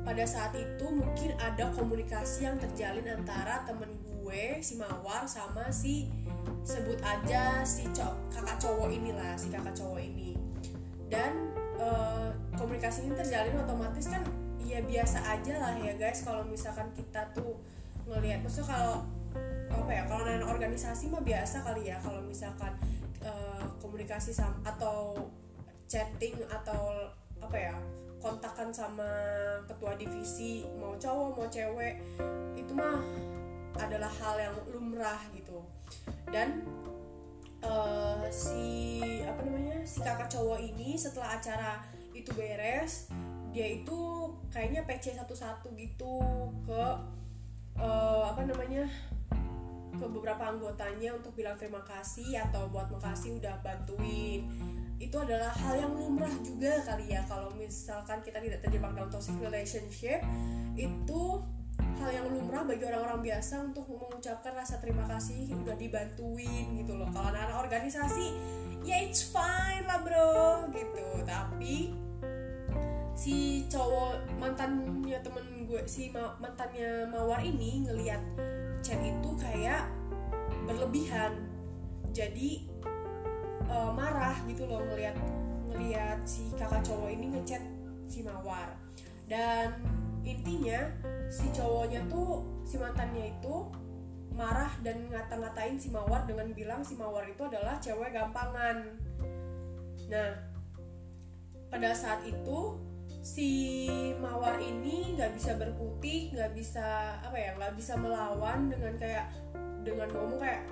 pada 0.00 0.24
saat 0.24 0.56
itu 0.56 0.86
mungkin 0.90 1.36
ada 1.38 1.70
komunikasi 1.76 2.48
yang 2.48 2.56
terjalin 2.56 3.06
antara 3.20 3.62
temen 3.68 4.00
gue 4.00 4.62
si 4.64 4.78
mawar 4.78 5.26
sama 5.26 5.68
si 5.70 6.08
sebut 6.64 6.98
aja 7.02 7.62
si 7.66 7.88
cow 7.94 8.14
kakak 8.32 8.58
cowok 8.60 8.88
inilah 8.90 9.34
si 9.34 9.48
kakak 9.52 9.74
cowok 9.74 10.00
ini 10.00 10.29
dan 11.10 11.50
uh, 11.76 12.30
komunikasi 12.54 13.10
ini 13.10 13.18
terjalin 13.18 13.58
otomatis 13.58 14.06
kan 14.06 14.22
ya 14.62 14.78
biasa 14.86 15.18
aja 15.26 15.58
lah 15.58 15.74
ya 15.82 15.98
guys 15.98 16.22
kalau 16.22 16.46
misalkan 16.46 16.86
kita 16.94 17.26
tuh 17.34 17.58
ngelihat. 18.06 18.40
Maksudnya 18.46 18.70
kalau 18.70 18.96
apa 19.70 19.90
ya 19.90 20.02
kalau 20.06 20.22
nanya 20.26 20.46
organisasi 20.46 21.10
mah 21.10 21.22
biasa 21.22 21.62
kali 21.66 21.90
ya 21.90 21.98
kalau 21.98 22.22
misalkan 22.22 22.74
uh, 23.22 23.62
komunikasi 23.82 24.30
sama 24.30 24.54
atau 24.62 25.28
chatting 25.90 26.38
atau 26.46 27.10
apa 27.42 27.56
ya 27.58 27.74
kontakkan 28.22 28.70
sama 28.70 29.08
ketua 29.66 29.96
divisi 29.96 30.68
mau 30.78 30.94
cowok 30.94 31.28
mau 31.34 31.46
cewek 31.50 31.98
itu 32.54 32.72
mah 32.76 33.00
adalah 33.80 34.10
hal 34.22 34.36
yang 34.38 34.54
lumrah 34.70 35.18
gitu. 35.34 35.62
Dan 36.30 36.62
uh, 37.64 38.24
si 38.30 39.00
apa 39.24 39.40
namanya 39.44 39.82
si 39.84 39.98
kakak 40.00 40.28
cowok 40.28 40.60
ini 40.60 40.96
setelah 40.96 41.36
acara 41.36 41.80
itu 42.14 42.30
beres 42.36 43.08
dia 43.50 43.66
itu 43.66 43.98
kayaknya 44.54 44.86
PC 44.86 45.18
satu-satu 45.18 45.74
gitu 45.74 46.22
ke 46.62 46.82
uh, 47.78 48.22
apa 48.30 48.46
namanya 48.46 48.86
ke 50.00 50.06
beberapa 50.06 50.54
anggotanya 50.54 51.18
untuk 51.18 51.34
bilang 51.34 51.58
terima 51.58 51.82
kasih 51.82 52.38
atau 52.48 52.70
buat 52.70 52.88
makasih 52.88 53.36
udah 53.36 53.58
bantuin. 53.60 54.46
Itu 54.96 55.20
adalah 55.20 55.52
hal 55.52 55.76
yang 55.76 55.92
lumrah 55.96 56.32
juga 56.40 56.80
kali 56.84 57.12
ya 57.12 57.20
kalau 57.28 57.52
misalkan 57.56 58.20
kita 58.24 58.38
tidak 58.40 58.64
terjebak 58.64 58.92
dalam 58.96 59.10
toxic 59.12 59.36
relationship 59.42 60.24
itu 60.78 61.20
hal 62.00 62.10
yang 62.16 62.26
lumrah 62.32 62.64
bagi 62.64 62.88
orang-orang 62.88 63.20
biasa 63.20 63.60
untuk 63.60 63.84
mengucapkan 63.84 64.56
rasa 64.56 64.80
terima 64.80 65.04
kasih 65.04 65.52
udah 65.52 65.76
dibantuin 65.76 66.72
gitu 66.80 66.96
loh. 66.96 67.12
Kalau 67.12 67.28
anak-anak 67.28 67.60
organisasi 67.68 68.26
ya 68.80 69.04
it's 69.04 69.28
fine 69.28 69.84
lah 69.84 70.00
bro 70.00 70.64
gitu. 70.72 71.20
Tapi 71.28 71.92
si 73.12 73.68
cowok 73.68 74.40
mantannya 74.40 75.20
temen 75.20 75.68
gue 75.68 75.84
si 75.84 76.08
ma 76.08 76.32
mantannya 76.40 77.04
mawar 77.12 77.44
ini 77.44 77.84
ngelihat 77.84 78.24
chat 78.80 78.96
itu 79.04 79.30
kayak 79.36 79.84
berlebihan. 80.64 81.36
Jadi 82.16 82.64
uh, 83.68 83.92
marah 83.92 84.40
gitu 84.48 84.64
loh 84.64 84.80
ngelihat 84.88 85.14
ngelihat 85.68 86.24
si 86.24 86.48
kakak 86.56 86.80
cowok 86.80 87.12
ini 87.12 87.36
ngechat 87.36 87.60
si 88.08 88.24
mawar. 88.24 88.72
Dan 89.28 89.99
intinya 90.26 90.90
si 91.32 91.48
cowoknya 91.54 92.04
tuh 92.10 92.44
si 92.66 92.76
mantannya 92.76 93.32
itu 93.32 93.54
marah 94.34 94.72
dan 94.80 95.10
ngata-ngatain 95.10 95.76
si 95.76 95.92
mawar 95.92 96.24
dengan 96.24 96.48
bilang 96.56 96.80
si 96.80 96.96
mawar 96.96 97.28
itu 97.28 97.42
adalah 97.44 97.76
cewek 97.82 98.14
gampangan. 98.14 98.96
Nah 100.08 100.30
pada 101.70 101.94
saat 101.94 102.24
itu 102.26 102.78
si 103.20 103.50
mawar 104.16 104.56
ini 104.58 105.14
nggak 105.14 105.36
bisa 105.36 105.52
berkutik 105.60 106.32
nggak 106.32 106.56
bisa 106.56 107.20
apa 107.20 107.36
ya 107.36 107.52
nggak 107.58 107.74
bisa 107.76 107.92
melawan 108.00 108.72
dengan 108.72 108.96
kayak 108.96 109.26
dengan 109.84 110.08
ngomong 110.08 110.40
kayak 110.40 110.62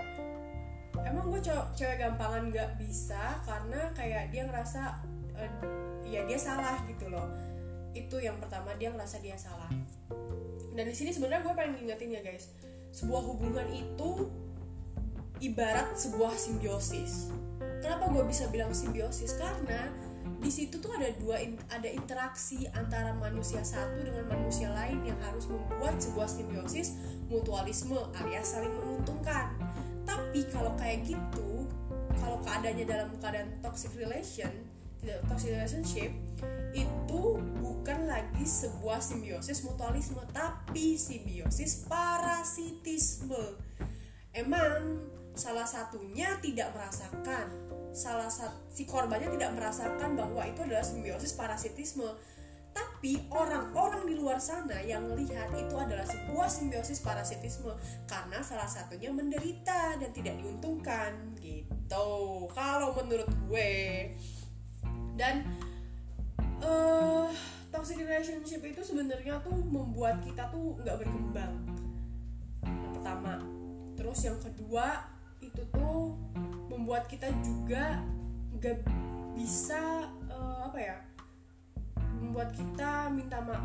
emang 1.04 1.28
gue 1.28 1.40
cewek 1.76 1.96
gampangan 2.00 2.50
nggak 2.50 2.70
bisa 2.80 3.36
karena 3.44 3.80
kayak 3.92 4.32
dia 4.32 4.42
ngerasa 4.48 4.96
uh, 5.36 5.52
ya 6.08 6.24
dia 6.24 6.38
salah 6.40 6.80
gitu 6.88 7.12
loh 7.12 7.28
itu 8.04 8.16
yang 8.22 8.38
pertama 8.38 8.74
dia 8.78 8.92
ngerasa 8.94 9.18
dia 9.18 9.34
salah. 9.34 9.70
Dan 10.74 10.84
di 10.86 10.94
sini 10.94 11.10
sebenarnya 11.10 11.42
gue 11.42 11.54
pengen 11.58 11.72
ngingetin 11.82 12.10
ya 12.14 12.22
guys. 12.22 12.54
Sebuah 12.94 13.22
hubungan 13.26 13.66
itu 13.74 14.30
ibarat 15.42 15.94
sebuah 15.98 16.34
simbiosis. 16.38 17.30
Kenapa 17.82 18.10
gue 18.10 18.22
bisa 18.26 18.46
bilang 18.50 18.70
simbiosis? 18.70 19.34
Karena 19.38 19.90
di 20.38 20.50
situ 20.54 20.78
tuh 20.78 20.94
ada 20.94 21.10
dua 21.18 21.42
ada 21.66 21.88
interaksi 21.90 22.70
antara 22.70 23.10
manusia 23.18 23.58
satu 23.66 23.98
dengan 24.06 24.22
manusia 24.30 24.70
lain 24.70 25.02
yang 25.02 25.18
harus 25.18 25.50
membuat 25.50 25.98
sebuah 25.98 26.30
simbiosis 26.30 26.94
mutualisme 27.26 27.98
alias 28.22 28.54
saling 28.54 28.70
menguntungkan. 28.78 29.58
Tapi 30.06 30.46
kalau 30.54 30.78
kayak 30.78 31.10
gitu 31.10 31.66
kalau 32.18 32.38
keadaannya 32.42 32.86
dalam 32.86 33.08
keadaan 33.18 33.50
toxic 33.62 33.94
relation 33.98 34.50
toxic 35.02 35.54
relationship 35.54 36.10
itu 36.74 37.22
bukan 37.62 38.06
lagi 38.06 38.44
sebuah 38.44 39.00
simbiosis 39.00 39.64
mutualisme 39.64 40.20
tapi 40.34 40.98
simbiosis 40.98 41.86
parasitisme. 41.88 43.56
Emang 44.34 45.02
salah 45.38 45.64
satunya 45.64 46.36
tidak 46.42 46.74
merasakan 46.74 47.68
salah 47.98 48.30
satu 48.30 48.54
si 48.70 48.86
korbannya 48.86 49.32
tidak 49.34 49.58
merasakan 49.58 50.14
bahwa 50.14 50.44
itu 50.46 50.60
adalah 50.62 50.84
simbiosis 50.84 51.34
parasitisme. 51.34 52.06
Tapi 52.68 53.26
orang-orang 53.34 54.06
di 54.06 54.14
luar 54.14 54.38
sana 54.38 54.78
yang 54.84 55.02
melihat 55.10 55.50
itu 55.56 55.74
adalah 55.74 56.06
sebuah 56.06 56.46
simbiosis 56.46 57.02
parasitisme 57.02 57.74
karena 58.06 58.38
salah 58.38 58.70
satunya 58.70 59.10
menderita 59.10 59.98
dan 59.98 60.10
tidak 60.14 60.38
diuntungkan 60.38 61.34
gitu. 61.42 62.46
Kalau 62.54 62.94
menurut 62.94 63.26
gue 63.50 63.72
dan 65.18 65.42
uh, 66.62 67.26
toxic 67.74 67.98
relationship 67.98 68.62
itu 68.62 68.80
sebenarnya 68.86 69.42
tuh 69.42 69.58
membuat 69.66 70.22
kita 70.22 70.46
tuh 70.54 70.78
nggak 70.78 71.02
berkembang. 71.02 71.52
Yang 72.62 72.92
pertama. 73.02 73.42
Terus 73.98 74.18
yang 74.22 74.38
kedua 74.38 75.10
itu 75.42 75.62
tuh 75.74 76.14
membuat 76.70 77.10
kita 77.10 77.34
juga 77.42 77.98
nggak 78.54 78.86
bisa 79.34 80.06
uh, 80.30 80.70
apa 80.70 80.78
ya 80.78 80.96
membuat 82.18 82.50
kita 82.54 83.10
minta 83.10 83.38
ma 83.42 83.58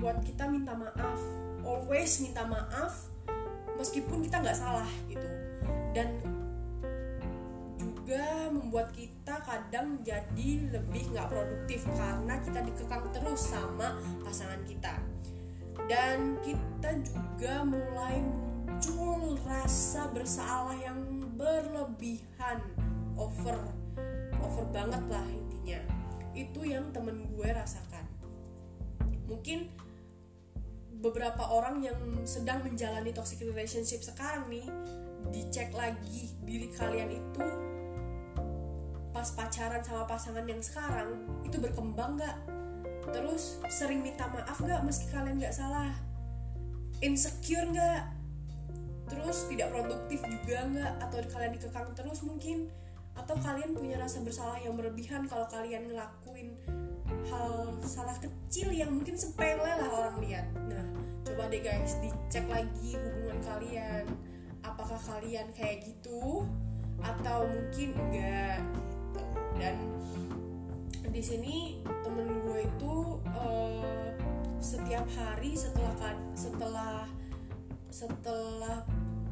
buat 0.00 0.24
kita 0.24 0.48
minta 0.48 0.72
maaf. 0.72 1.20
Always 1.64 2.24
minta 2.24 2.48
maaf 2.48 3.12
meskipun 3.76 4.24
kita 4.24 4.40
nggak 4.40 4.56
salah 4.56 4.88
gitu. 5.08 5.28
Dan 5.92 6.33
juga 8.04 8.52
membuat 8.52 8.92
kita 8.92 9.40
kadang 9.48 9.96
jadi 10.04 10.68
lebih 10.76 11.16
nggak 11.16 11.24
produktif 11.24 11.88
karena 11.96 12.36
kita 12.44 12.60
dikekang 12.60 13.08
terus 13.16 13.48
sama 13.48 13.96
pasangan 14.20 14.60
kita. 14.68 15.00
Dan 15.88 16.36
kita 16.44 17.00
juga 17.00 17.64
mulai 17.64 18.20
muncul 18.20 19.40
rasa 19.48 20.12
bersalah 20.12 20.76
yang 20.76 21.00
berlebihan 21.32 22.60
over 23.16 23.56
over 24.36 24.64
banget 24.68 25.00
lah 25.08 25.24
intinya. 25.24 25.80
Itu 26.36 26.60
yang 26.60 26.92
temen 26.92 27.24
gue 27.32 27.48
rasakan. 27.56 28.04
Mungkin 29.32 29.72
beberapa 31.00 31.40
orang 31.48 31.80
yang 31.80 31.96
sedang 32.28 32.60
menjalani 32.68 33.16
toxic 33.16 33.40
relationship 33.40 34.04
sekarang 34.04 34.44
nih 34.52 34.68
dicek 35.32 35.72
lagi 35.72 36.36
diri 36.44 36.68
kalian 36.68 37.08
itu 37.08 37.73
pas 39.24 39.48
pacaran 39.48 39.80
sama 39.80 40.04
pasangan 40.04 40.44
yang 40.44 40.60
sekarang 40.60 41.24
itu 41.48 41.56
berkembang 41.56 42.20
gak 42.20 42.36
terus 43.08 43.56
sering 43.72 44.04
minta 44.04 44.28
maaf 44.28 44.60
gak 44.60 44.84
meski 44.84 45.08
kalian 45.08 45.40
gak 45.40 45.56
salah? 45.56 45.96
Insecure 47.00 47.72
gak 47.72 48.12
terus 49.08 49.48
tidak 49.48 49.72
produktif 49.72 50.20
juga 50.28 50.68
nggak? 50.68 50.92
Atau 51.08 51.24
kalian 51.32 51.56
dikekang 51.56 51.88
terus 51.96 52.20
mungkin? 52.20 52.68
Atau 53.16 53.40
kalian 53.40 53.72
punya 53.72 53.96
rasa 53.96 54.20
bersalah 54.20 54.60
yang 54.60 54.76
berlebihan 54.76 55.24
kalau 55.24 55.48
kalian 55.48 55.88
ngelakuin 55.88 56.60
hal 57.32 57.80
salah 57.80 58.20
kecil 58.20 58.76
yang 58.76 58.92
mungkin 58.92 59.16
sepele 59.16 59.64
lah 59.64 59.88
orang 59.88 60.20
lihat? 60.20 60.52
Nah 60.68 60.84
coba 61.24 61.48
deh 61.48 61.64
guys 61.64 61.96
dicek 62.04 62.44
lagi 62.44 62.92
hubungan 63.00 63.40
kalian. 63.40 64.04
Apakah 64.60 65.00
kalian 65.00 65.48
kayak 65.56 65.80
gitu? 65.88 66.44
Atau 67.00 67.48
mungkin 67.48 67.88
enggak 67.96 68.83
dan 69.58 69.76
di 71.14 71.22
sini 71.22 71.78
temen 72.02 72.42
gue 72.42 72.58
itu 72.66 72.94
uh, 73.38 74.10
setiap 74.58 75.06
hari 75.14 75.54
setelah 75.54 75.94
setelah 76.34 77.06
setelah 77.92 78.82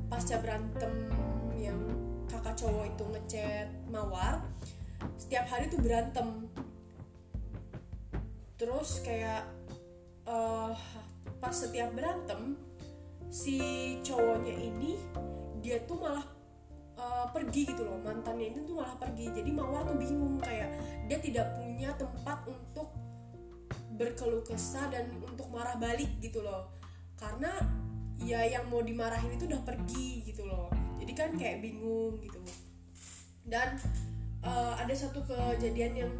pasca 0.06 0.38
berantem 0.38 1.10
yang 1.58 1.78
kakak 2.30 2.54
cowok 2.54 2.86
itu 2.86 3.04
ngechat 3.10 3.68
mawar 3.90 4.44
setiap 5.18 5.46
hari 5.48 5.70
tuh 5.70 5.80
berantem. 5.80 6.50
Terus 8.58 9.02
kayak 9.02 9.48
uh, 10.28 10.74
pas 11.42 11.54
setiap 11.54 11.90
berantem 11.94 12.54
si 13.32 13.58
cowoknya 14.04 14.54
ini 14.54 14.98
dia 15.64 15.82
tuh 15.88 15.98
malah 15.98 16.26
uh, 17.02 17.26
pergi 17.34 17.74
gitu 17.74 17.82
loh. 17.82 17.98
Mantannya 17.98 18.54
ini 18.54 18.58
tuh 18.62 18.78
malah 18.78 18.94
pergi. 18.94 19.26
Jadi 19.34 19.50
mawar 19.50 19.82
tuh 19.82 19.98
bingung 19.98 20.38
kayak 20.38 20.70
dia 21.10 21.18
tidak 21.18 21.58
punya 21.58 21.90
tempat 21.98 22.38
untuk 22.46 22.94
berkeluh 23.98 24.42
kesah 24.46 24.88
dan 24.88 25.10
untuk 25.18 25.50
marah 25.50 25.74
balik 25.76 26.08
gitu 26.22 26.40
loh. 26.40 26.70
Karena 27.18 27.50
ya 28.22 28.46
yang 28.46 28.70
mau 28.70 28.80
dimarahin 28.80 29.34
itu 29.34 29.50
udah 29.50 29.62
pergi 29.66 30.22
gitu 30.22 30.46
loh. 30.46 30.70
Jadi 31.02 31.12
kan 31.18 31.34
kayak 31.34 31.58
bingung 31.58 32.22
gitu. 32.22 32.38
Dan 33.42 33.74
uh, 34.46 34.78
ada 34.78 34.94
satu 34.94 35.18
kejadian 35.26 36.06
yang 36.06 36.12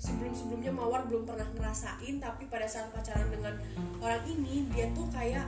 sebelum-sebelumnya 0.00 0.72
Mawar 0.72 1.04
belum 1.04 1.28
pernah 1.28 1.44
ngerasain 1.52 2.16
tapi 2.18 2.48
pada 2.48 2.64
saat 2.64 2.88
pacaran 2.88 3.28
dengan 3.28 3.52
orang 4.00 4.24
ini 4.24 4.64
dia 4.72 4.88
tuh 4.96 5.04
kayak 5.12 5.44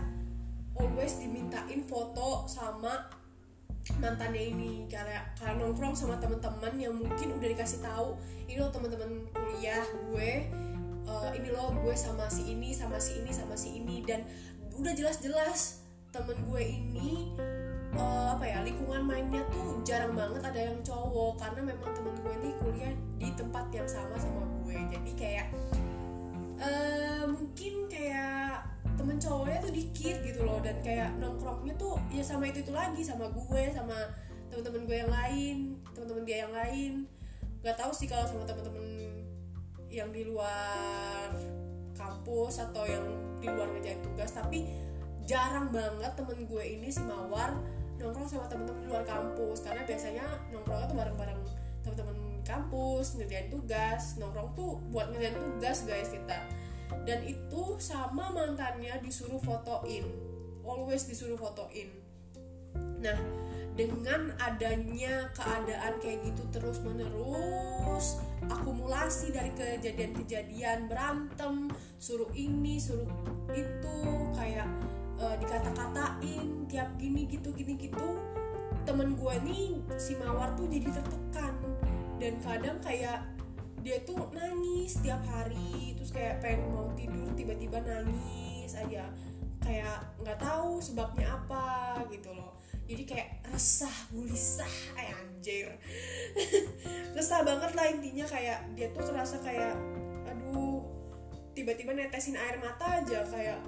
always 0.77 1.17
dimintain 1.17 1.81
foto 1.89 2.45
sama 2.45 3.09
mantannya 3.99 4.55
ini 4.55 4.87
karena 4.87 5.27
karena 5.35 5.59
nongkrong 5.59 5.99
sama 5.99 6.15
teman-teman 6.23 6.75
yang 6.79 6.95
mungkin 6.95 7.35
udah 7.35 7.49
dikasih 7.51 7.83
tahu 7.83 8.15
ini 8.47 8.63
loh 8.63 8.71
teman-teman 8.71 9.27
kuliah 9.35 9.83
gue 10.07 10.47
uh, 11.07 11.31
ini 11.35 11.49
loh 11.51 11.75
gue 11.83 11.95
sama 11.97 12.27
si 12.31 12.55
ini 12.55 12.71
sama 12.75 12.99
si 12.99 13.19
ini 13.23 13.31
sama 13.33 13.55
si 13.59 13.79
ini. 13.79 14.03
Dan 14.05 14.27
udah 14.79 14.93
jelas-jelas 14.95 15.83
temen 16.13 16.37
gue 16.45 16.63
ini 16.63 17.33
uh, 17.97 18.37
apa 18.37 18.45
ya 18.45 18.59
lingkungan 18.61 19.05
mainnya 19.05 19.41
tuh 19.49 19.81
jarang 19.81 20.13
banget 20.13 20.45
ada 20.45 20.61
yang 20.61 20.79
cowok 20.85 21.41
karena 21.41 21.73
memang 21.73 21.91
temen 21.97 22.15
gue 22.21 22.33
ini 22.45 22.51
kuliah 22.61 22.95
di 23.17 23.29
tempat 23.35 23.67
yang 23.73 23.89
sama 23.89 24.17
sama 24.19 24.43
gue. 24.63 24.77
Jadi 24.93 25.13
kayak 25.17 25.47
uh, 26.61 27.25
mungkin 27.29 27.89
kayak 27.89 28.72
temen 29.03 29.19
cowoknya 29.19 29.59
tuh 29.59 29.75
dikit 29.75 30.17
gitu 30.23 30.47
loh 30.47 30.63
dan 30.63 30.79
kayak 30.79 31.11
nongkrongnya 31.19 31.75
tuh 31.75 31.99
ya 32.15 32.23
sama 32.23 32.47
itu 32.47 32.63
itu 32.63 32.71
lagi 32.71 33.03
sama 33.03 33.27
gue 33.35 33.63
sama 33.75 33.99
temen-temen 34.47 34.87
gue 34.87 34.97
yang 35.03 35.11
lain 35.11 35.57
temen-temen 35.91 36.23
dia 36.23 36.39
yang 36.47 36.55
lain. 36.55 36.93
Nggak 37.67 37.77
tahu 37.83 37.91
sih 37.91 38.07
kalau 38.07 38.31
sama 38.31 38.47
temen-temen 38.47 39.11
yang 39.91 40.15
di 40.15 40.23
luar 40.23 41.35
kampus 41.99 42.63
atau 42.63 42.87
yang 42.87 43.03
di 43.43 43.51
luar 43.51 43.75
ngejain 43.75 43.99
tugas 44.07 44.31
tapi 44.31 44.71
jarang 45.27 45.75
banget 45.75 46.15
temen 46.15 46.47
gue 46.47 46.63
ini 46.63 46.87
si 46.87 47.03
Mawar 47.03 47.59
nongkrong 47.99 48.31
sama 48.31 48.47
temen-temen 48.47 48.87
di 48.87 48.89
luar 48.91 49.03
kampus. 49.03 49.67
Karena 49.67 49.83
biasanya 49.83 50.27
nongkrongnya 50.55 50.87
tuh 50.87 50.99
bareng-bareng 51.03 51.41
temen-temen 51.83 52.19
kampus 52.47 53.19
ngerjain 53.19 53.51
tugas. 53.51 54.15
Nongkrong 54.23 54.55
tuh 54.55 54.79
buat 54.95 55.11
ngerjain 55.11 55.39
tugas 55.43 55.83
guys 55.91 56.07
kita 56.07 56.62
dan 57.03 57.21
itu 57.27 57.63
sama 57.83 58.31
mantannya 58.31 58.99
disuruh 59.03 59.41
fotoin. 59.43 60.07
Always 60.63 61.09
disuruh 61.11 61.37
fotoin. 61.37 61.91
Nah 63.03 63.19
dengan 63.73 64.37
adanya 64.37 65.33
keadaan 65.33 65.97
kayak 66.05 66.29
gitu 66.29 66.45
terus 66.53 66.77
menerus 66.85 68.21
akumulasi 68.53 69.33
dari 69.33 69.49
kejadian-kejadian 69.57 70.93
berantem 70.93 71.73
suruh 71.97 72.29
ini 72.37 72.77
suruh 72.77 73.09
itu 73.57 73.97
kayak 74.37 74.69
uh, 75.17 75.33
dikata-katain 75.41 76.69
tiap 76.69 76.93
gini 77.01 77.25
gitu 77.33 77.49
gini 77.57 77.81
gitu 77.81 78.21
temen 78.83 79.15
gue 79.15 79.35
nih 79.47 79.79
si 79.97 80.19
mawar 80.19 80.53
tuh 80.59 80.67
jadi 80.67 80.91
tertekan. 80.91 81.55
Dan 82.19 82.39
kadang 82.43 82.79
kayak 82.83 83.23
dia 83.83 83.99
tuh 84.07 84.31
nangis 84.31 85.03
tiap 85.03 85.19
hari 85.27 85.99
terus 85.99 86.15
kayak 86.15 86.39
pengen 86.39 86.71
mau 86.71 86.87
tidur 86.95 87.29
tiba-tiba 87.35 87.83
nangis 87.83 88.73
aja. 88.79 89.11
Kayak 89.63 90.07
nggak 90.23 90.39
tahu 90.39 90.79
sebabnya 90.79 91.35
apa 91.35 91.99
gitu 92.11 92.31
loh. 92.31 92.55
Jadi 92.87 93.03
kayak 93.07 93.43
resah 93.51 93.95
gulisah 94.15 94.75
eh 94.99 95.11
anjir. 95.11 95.71
Resah 97.19 97.43
banget 97.43 97.71
lah 97.75 97.87
intinya 97.91 98.27
kayak 98.27 98.59
dia 98.75 98.91
tuh 98.91 99.07
kerasa 99.07 99.39
kayak 99.43 99.75
aduh 100.27 100.83
tiba-tiba 101.55 101.95
netesin 101.95 102.39
air 102.39 102.59
mata 102.59 103.03
aja 103.03 103.23
kayak 103.29 103.61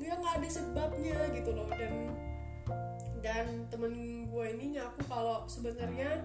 dia 0.00 0.12
nggak 0.16 0.40
ada 0.40 0.48
sebabnya 0.48 1.16
gitu 1.36 1.52
loh. 1.52 1.68
Dan 1.72 2.12
dan 3.22 3.46
temen 3.70 4.26
gue 4.28 4.46
ini 4.58 4.76
ngaku 4.76 5.00
kalau 5.06 5.46
sebenarnya 5.46 6.20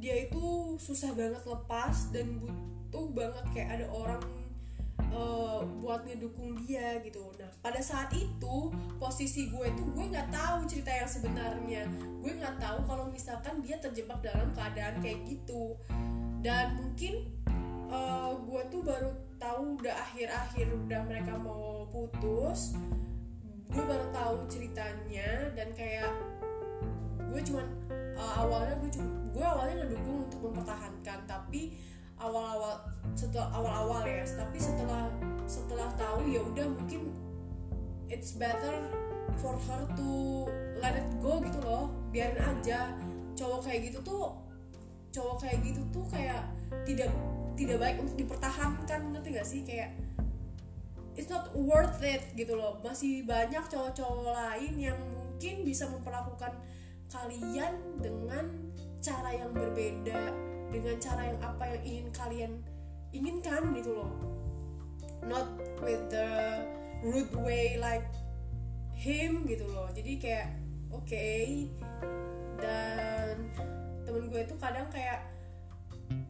dia 0.00 0.26
itu 0.26 0.74
susah 0.80 1.12
banget 1.12 1.44
lepas 1.44 2.08
dan 2.10 2.40
butuh 2.40 3.06
banget 3.12 3.44
kayak 3.52 3.70
ada 3.80 3.86
orang 3.92 4.22
uh, 5.12 5.60
buat 5.84 6.08
ngedukung 6.08 6.56
dia 6.64 6.98
gitu. 7.04 7.30
Nah 7.36 7.52
pada 7.60 7.78
saat 7.84 8.10
itu 8.16 8.72
posisi 8.96 9.52
gue 9.52 9.68
tuh 9.76 9.86
gue 9.92 10.04
nggak 10.08 10.32
tahu 10.32 10.64
cerita 10.64 10.90
yang 10.90 11.10
sebenarnya. 11.10 11.82
Gue 12.24 12.32
nggak 12.32 12.56
tahu 12.56 12.78
kalau 12.88 13.06
misalkan 13.12 13.60
dia 13.60 13.76
terjebak 13.76 14.24
dalam 14.24 14.50
keadaan 14.56 14.98
kayak 15.04 15.20
gitu. 15.28 15.76
Dan 16.40 16.80
mungkin 16.80 17.28
uh, 17.92 18.32
gue 18.40 18.62
tuh 18.72 18.80
baru 18.80 19.12
tahu 19.36 19.80
udah 19.84 19.94
akhir-akhir 20.08 20.66
udah 20.68 21.00
mereka 21.04 21.36
mau 21.36 21.84
putus 21.92 22.76
gue 23.70 23.84
baru 23.86 24.06
tahu 24.10 24.36
ceritanya 24.50 25.54
dan 25.54 25.70
kayak 25.78 26.10
gue 27.30 27.40
cuman 27.46 27.66
uh, 28.18 28.32
awalnya 28.42 28.74
gue 28.82 28.90
gue 29.30 29.44
awalnya 29.46 29.86
ngedukung 29.86 30.26
untuk 30.26 30.40
mempertahankan 30.50 31.18
tapi 31.24 31.78
awal-awal 32.20 32.84
setelah 33.16 33.48
awal-awal 33.54 34.04
ya 34.04 34.26
tapi 34.28 34.60
setelah 34.60 35.08
setelah 35.48 35.88
tahu 35.96 36.28
ya 36.28 36.44
udah 36.44 36.66
mungkin 36.68 37.10
it's 38.10 38.36
better 38.36 38.84
for 39.38 39.56
her 39.70 39.82
to 39.96 40.10
let 40.82 40.98
it 40.98 41.08
go 41.22 41.38
gitu 41.40 41.58
loh 41.62 41.88
biarin 42.10 42.42
aja. 42.42 42.92
Cowok 43.38 43.70
kayak 43.70 43.88
gitu 43.88 43.98
tuh 44.04 44.36
cowok 45.10 45.42
kayak 45.42 45.58
gitu 45.64 45.82
tuh 45.90 46.04
kayak 46.10 46.44
tidak 46.86 47.10
tidak 47.58 47.78
baik 47.82 47.96
untuk 47.98 48.16
dipertahankan 48.18 49.00
ngerti 49.14 49.28
gak 49.32 49.48
sih? 49.48 49.60
Kayak 49.64 49.96
it's 51.14 51.30
not 51.30 51.48
worth 51.56 52.02
it 52.02 52.20
gitu 52.34 52.58
loh. 52.58 52.82
Masih 52.82 53.24
banyak 53.24 53.64
cowok-cowok 53.70 54.34
lain 54.34 54.74
yang 54.76 54.98
mungkin 54.98 55.64
bisa 55.64 55.88
memperlakukan 55.88 56.52
kalian 57.10 57.74
dengan 57.98 58.46
cara 59.02 59.34
yang 59.34 59.50
berbeda 59.50 60.30
dengan 60.70 60.96
cara 61.02 61.22
yang 61.34 61.40
apa 61.42 61.64
yang 61.66 61.82
ingin 61.82 62.08
kalian 62.14 62.52
inginkan 63.10 63.74
gitu 63.74 63.98
loh 63.98 64.12
not 65.26 65.50
with 65.82 66.00
the 66.08 66.62
rude 67.02 67.34
way 67.42 67.74
like 67.82 68.06
him 68.94 69.42
gitu 69.50 69.66
loh 69.66 69.90
jadi 69.90 70.12
kayak 70.22 70.48
oke 70.94 71.02
okay. 71.02 71.66
dan 72.62 73.50
temen 74.06 74.30
gue 74.30 74.40
itu 74.46 74.54
kadang 74.60 74.86
kayak 74.94 75.26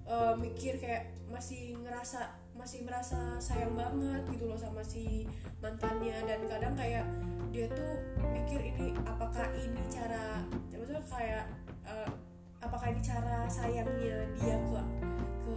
uh, 0.06 0.34
mikir 0.36 0.76
kayak 0.80 1.12
masih 1.30 1.78
ngerasa 1.80 2.36
masih 2.56 2.84
merasa 2.84 3.40
sayang 3.40 3.72
banget 3.72 4.20
gitu 4.36 4.50
loh 4.50 4.58
sama 4.58 4.84
si 4.84 5.24
mantannya. 5.64 6.16
Dan 6.26 6.44
kadang 6.48 6.74
kayak 6.76 7.06
dia 7.50 7.66
tuh 7.72 7.98
mikir 8.30 8.60
ini 8.62 8.94
apakah 9.06 9.48
ini 9.58 9.82
cara 9.90 10.44
maksudnya 10.70 11.02
kayak 11.06 11.44
uh, 11.86 12.10
apakah 12.60 12.92
ini 12.92 13.02
cara 13.02 13.48
sayangnya 13.48 14.26
dia 14.38 14.56
ke 14.58 14.80
ke 15.44 15.56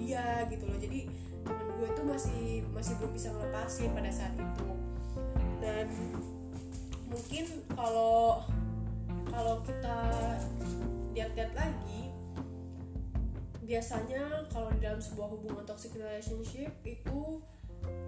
dia 0.00 0.44
gitu 0.48 0.64
loh. 0.68 0.78
Jadi 0.78 1.00
temen 1.46 1.68
gue 1.78 1.88
tuh 1.94 2.04
masih 2.06 2.64
masih 2.74 2.92
belum 2.98 3.12
bisa 3.12 3.28
ngelepasin 3.34 3.90
pada 3.92 4.10
saat 4.10 4.34
itu. 4.34 4.68
Dan 5.60 5.86
mungkin 7.10 7.44
kalau 7.74 8.44
kalau 9.30 9.60
kita 9.66 9.98
lihat-lihat 11.16 11.52
lagi 11.56 12.05
biasanya 13.66 14.46
kalau 14.54 14.70
di 14.70 14.78
dalam 14.78 15.02
sebuah 15.02 15.28
hubungan 15.34 15.66
toxic 15.66 15.90
relationship 15.98 16.70
itu 16.86 17.42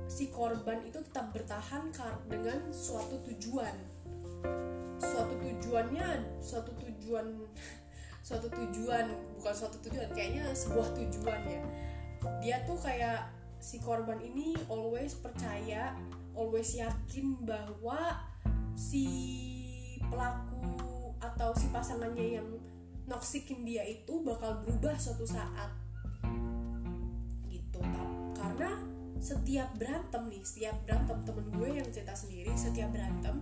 si 0.07 0.31
korban 0.31 0.79
itu 0.87 1.03
tetap 1.03 1.35
bertahan 1.35 1.91
dengan 2.31 2.71
suatu 2.71 3.19
tujuan. 3.27 3.75
Suatu 5.03 5.35
tujuannya 5.35 6.39
suatu 6.39 6.71
tujuan 6.79 7.27
suatu 8.27 8.47
tujuan 8.55 9.07
bukan 9.41 9.55
suatu 9.55 9.77
tujuan 9.83 10.09
kayaknya 10.15 10.55
sebuah 10.55 10.95
tujuan 10.95 11.41
ya. 11.43 11.63
Dia 12.39 12.57
tuh 12.63 12.79
kayak 12.79 13.27
si 13.59 13.83
korban 13.83 14.23
ini 14.23 14.55
always 14.71 15.19
percaya 15.19 15.99
always 16.39 16.79
yakin 16.79 17.35
bahwa 17.43 18.15
si 18.79 19.11
pelaku 20.07 20.63
atau 21.19 21.51
si 21.59 21.67
pasangannya 21.75 22.39
yang 22.39 22.49
noksikin 23.09 23.65
dia 23.65 23.83
itu 23.89 24.21
bakal 24.21 24.61
berubah 24.63 24.95
suatu 25.01 25.25
saat. 25.25 25.73
Gitu 27.49 27.81
karena 28.37 28.79
setiap 29.19 29.75
berantem 29.75 30.31
nih 30.31 30.43
setiap 30.47 30.79
berantem 30.87 31.19
temen 31.27 31.47
gue 31.51 31.69
yang 31.75 31.89
cerita 31.91 32.15
sendiri 32.15 32.55
setiap 32.55 32.95
berantem 32.95 33.35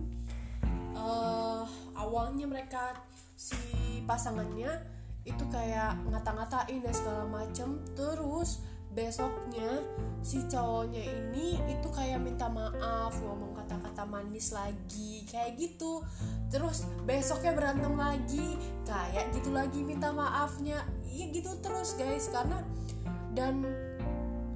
uh, 0.97 1.63
awalnya 1.93 2.49
mereka 2.49 2.97
si 3.37 3.57
pasangannya 4.09 4.73
itu 5.27 5.43
kayak 5.51 5.99
ngata-ngatain 6.07 6.79
dan 6.81 6.93
segala 6.95 7.23
macem. 7.27 7.77
Terus 7.93 8.63
besoknya 8.95 9.83
si 10.25 10.41
cowoknya 10.49 11.03
ini 11.05 11.59
itu 11.69 11.87
kayak 11.93 12.17
minta 12.17 12.49
maaf 12.49 13.13
ngomong 13.21 13.53
kata-kata 13.53 13.86
manis 14.03 14.53
lagi 14.53 15.25
kayak 15.25 15.57
gitu. 15.57 16.03
Terus 16.51 16.85
besoknya 17.07 17.55
berantem 17.55 17.95
lagi 17.95 18.59
kayak 18.83 19.33
gitu 19.33 19.49
lagi 19.55 19.81
minta 19.81 20.11
maafnya. 20.11 20.83
Iya 21.07 21.31
gitu 21.31 21.55
terus 21.63 21.95
guys. 21.95 22.29
Karena 22.29 22.61
dan 23.33 23.63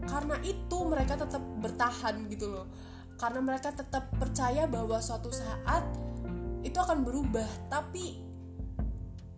karena 0.06 0.36
itu 0.44 0.78
mereka 0.86 1.16
tetap 1.18 1.42
bertahan 1.64 2.28
gitu 2.28 2.52
loh. 2.52 2.68
Karena 3.16 3.40
mereka 3.40 3.72
tetap 3.72 4.12
percaya 4.18 4.68
bahwa 4.68 5.00
suatu 5.00 5.32
saat 5.32 5.86
itu 6.62 6.78
akan 6.78 7.02
berubah. 7.08 7.48
Tapi 7.72 8.32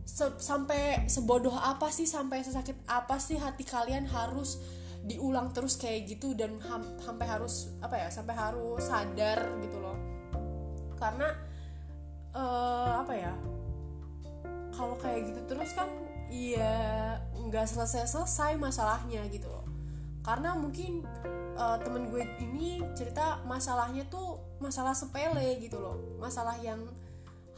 se 0.04 0.26
sampai 0.36 1.08
sebodoh 1.08 1.56
apa 1.56 1.88
sih 1.88 2.04
sampai 2.04 2.44
sesakit 2.44 2.76
apa 2.92 3.18
sih 3.18 3.40
hati 3.40 3.64
kalian 3.64 4.04
harus 4.06 4.60
diulang 5.04 5.52
terus 5.52 5.76
kayak 5.76 6.08
gitu 6.08 6.32
dan 6.32 6.56
sampai 7.04 7.28
harus 7.28 7.76
apa 7.84 7.96
ya 8.00 8.08
sampai 8.08 8.36
harus 8.36 8.84
sadar 8.88 9.60
gitu 9.60 9.78
loh. 9.84 9.98
Karena 10.96 11.28
uh, 12.32 13.04
apa 13.04 13.14
ya 13.14 13.34
kalau 14.74 14.96
kayak 14.98 15.30
gitu 15.30 15.42
terus 15.46 15.76
kan 15.76 15.92
iya 16.32 17.20
nggak 17.36 17.68
selesai 17.68 18.10
selesai 18.10 18.56
masalahnya 18.56 19.28
gitu 19.30 19.52
loh. 19.52 19.68
Karena 20.24 20.56
mungkin 20.56 21.04
uh, 21.60 21.78
temen 21.84 22.08
gue 22.08 22.24
ini 22.40 22.80
cerita 22.96 23.44
masalahnya 23.44 24.08
tuh 24.08 24.40
masalah 24.64 24.96
sepele 24.96 25.60
gitu 25.60 25.84
loh. 25.84 26.00
Masalah 26.18 26.56
yang 26.64 26.80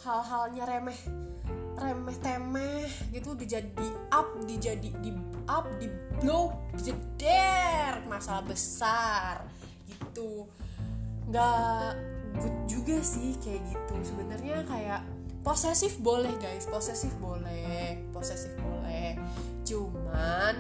hal-halnya 0.02 0.66
remeh 0.66 1.25
remeh 1.76 2.18
temeh 2.24 2.88
gitu 3.12 3.36
dijadi 3.36 3.88
up 4.12 4.40
dijadi 4.48 4.90
di 5.04 5.12
up 5.46 5.68
di 5.78 5.92
blow 6.20 6.56
jeder 6.80 8.02
masalah 8.08 8.42
besar 8.48 9.44
gitu. 9.88 10.48
Nggak 11.28 12.00
good 12.40 12.56
juga 12.68 12.98
sih 13.04 13.36
kayak 13.44 13.62
gitu. 13.68 13.96
Sebenarnya 14.04 14.64
kayak 14.64 15.02
posesif 15.44 16.00
boleh 16.00 16.32
guys. 16.40 16.66
Posesif 16.72 17.12
boleh 17.20 18.00
posesif 18.16 18.56
boleh. 18.60 19.20
Cuman 19.68 20.56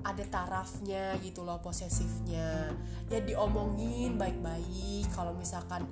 ada 0.00 0.24
tarafnya 0.26 1.20
gitu 1.20 1.44
loh 1.44 1.60
posesifnya. 1.60 2.72
Ya 3.12 3.20
diomongin 3.20 4.16
baik-baik. 4.16 5.12
Kalau 5.12 5.36
misalkan 5.36 5.84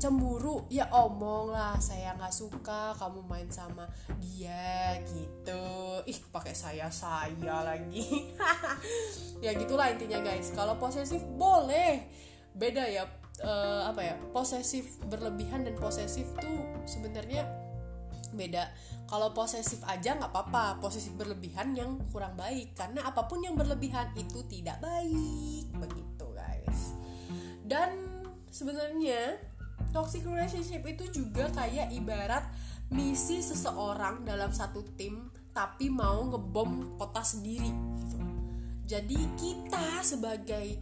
cemburu. 0.00 0.64
Ya 0.72 0.88
omong 0.88 1.52
lah 1.52 1.76
saya 1.76 2.16
nggak 2.16 2.32
suka 2.32 2.96
kamu 2.96 3.20
main 3.28 3.48
sama 3.52 3.84
dia 4.16 4.96
gitu. 5.04 5.62
Ih 6.08 6.18
pakai 6.32 6.56
saya 6.56 6.88
saya 6.88 7.60
lagi. 7.62 8.04
Ya 9.44 9.56
gitulah 9.56 9.88
intinya 9.88 10.20
guys. 10.20 10.52
Kalau 10.52 10.76
posesif 10.76 11.24
boleh. 11.36 12.08
Beda 12.52 12.84
ya 12.84 13.08
uh, 13.40 13.88
apa 13.88 14.00
ya 14.04 14.14
posesif 14.36 15.00
berlebihan 15.08 15.64
dan 15.64 15.76
posesif 15.80 16.28
tuh 16.36 16.64
sebenarnya 16.84 17.48
beda. 18.36 18.68
Kalau 19.08 19.32
posesif 19.34 19.80
aja 19.88 20.14
nggak 20.14 20.30
apa-apa 20.30 20.78
posesif 20.78 21.16
berlebihan 21.16 21.72
yang 21.72 22.00
kurang 22.12 22.36
baik. 22.36 22.76
Karena 22.76 23.08
apa 23.08 23.24
pun 23.24 23.40
yang 23.40 23.56
berlebihan 23.56 24.12
itu 24.16 24.44
tidak 24.44 24.76
baik 24.84 25.72
begitu 25.72 26.26
guys. 26.36 26.92
Dan 27.64 27.90
sebenarnya 28.52 29.49
toxic 29.90 30.22
relationship 30.26 30.82
itu 30.86 31.04
juga 31.10 31.50
kayak 31.54 31.94
ibarat 31.94 32.46
misi 32.90 33.38
seseorang 33.38 34.26
dalam 34.26 34.50
satu 34.50 34.82
tim 34.98 35.30
tapi 35.50 35.90
mau 35.90 36.26
ngebom 36.26 36.98
kota 36.98 37.22
sendiri 37.22 37.70
gitu. 38.02 38.18
Jadi 38.86 39.18
kita 39.38 40.02
sebagai 40.02 40.78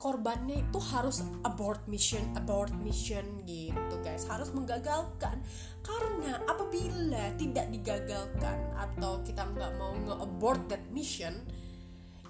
korbannya 0.00 0.64
itu 0.64 0.80
harus 0.80 1.20
abort 1.44 1.84
mission 1.84 2.24
abort 2.32 2.72
mission 2.80 3.44
gitu 3.44 3.94
guys. 4.00 4.24
Harus 4.28 4.52
menggagalkan. 4.56 5.40
Karena 5.84 6.40
apabila 6.48 7.36
tidak 7.36 7.68
digagalkan 7.68 8.56
atau 8.76 9.20
kita 9.24 9.44
nggak 9.44 9.72
mau 9.76 9.92
nge-abort 9.92 10.68
that 10.72 10.84
mission 10.92 11.36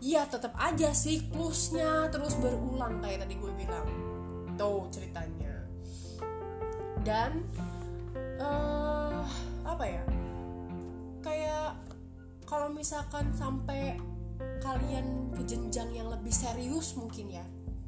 ya 0.00 0.24
tetap 0.24 0.56
aja 0.56 0.96
siklusnya 0.96 2.08
terus 2.08 2.34
berulang 2.38 2.98
kayak 2.98 3.26
tadi 3.26 3.34
gue 3.38 3.52
bilang. 3.54 3.86
Tuh 4.58 4.90
ceritanya 4.92 5.49
dan 7.06 7.44
uh, 8.40 9.24
apa 9.64 9.84
ya? 9.84 10.02
Kayak 11.20 11.76
kalau 12.44 12.72
misalkan 12.72 13.32
sampai 13.36 13.96
kalian 14.60 15.32
ke 15.36 15.42
jenjang 15.44 15.92
yang 15.92 16.08
lebih 16.08 16.32
serius 16.32 16.96
mungkin 16.96 17.32
ya. 17.32 17.44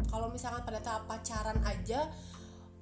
Kalau 0.09 0.29
misalkan 0.29 0.65
pada 0.65 0.81
tahap 0.85 1.09
pacaran 1.09 1.61
aja 1.65 2.09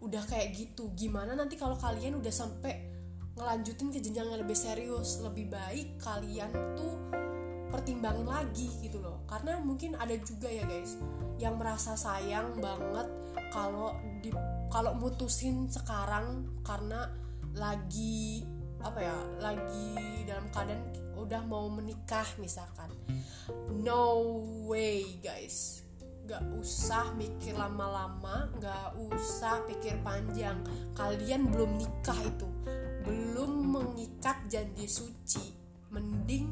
udah 0.00 0.24
kayak 0.24 0.56
gitu 0.56 0.90
gimana 0.96 1.36
nanti 1.36 1.60
kalau 1.60 1.76
kalian 1.76 2.16
udah 2.16 2.32
sampai 2.32 2.88
ngelanjutin 3.36 3.92
ke 3.92 4.00
jenjang 4.00 4.32
yang 4.32 4.40
lebih 4.40 4.56
serius 4.56 5.20
lebih 5.20 5.52
baik 5.52 6.00
kalian 6.00 6.48
tuh 6.72 6.96
pertimbangin 7.70 8.26
lagi 8.26 8.68
gitu 8.82 8.98
loh. 8.98 9.22
Karena 9.30 9.62
mungkin 9.62 9.94
ada 9.94 10.12
juga 10.18 10.50
ya 10.50 10.66
guys 10.66 10.98
yang 11.38 11.54
merasa 11.56 11.94
sayang 11.94 12.58
banget 12.58 13.06
kalau 13.54 13.94
di 14.20 14.34
kalau 14.70 14.94
mutusin 14.94 15.66
sekarang 15.66 16.46
karena 16.62 17.10
lagi 17.58 18.46
apa 18.80 18.98
ya 19.02 19.18
lagi 19.42 20.24
dalam 20.24 20.46
keadaan 20.54 20.80
udah 21.18 21.42
mau 21.44 21.68
menikah 21.68 22.24
misalkan. 22.40 22.88
No 23.68 24.40
way 24.70 25.20
guys. 25.20 25.84
Gak 26.30 26.46
usah 26.62 27.10
mikir 27.18 27.58
lama-lama 27.58 28.46
gak 28.62 28.94
usah 29.10 29.66
pikir 29.66 29.98
panjang. 30.06 30.62
Kalian 30.94 31.50
belum 31.50 31.76
nikah 31.76 32.16
itu. 32.22 32.48
Belum 33.02 33.74
mengikat 33.74 34.46
janji 34.46 34.86
suci. 34.86 35.58
Mending 35.90 36.46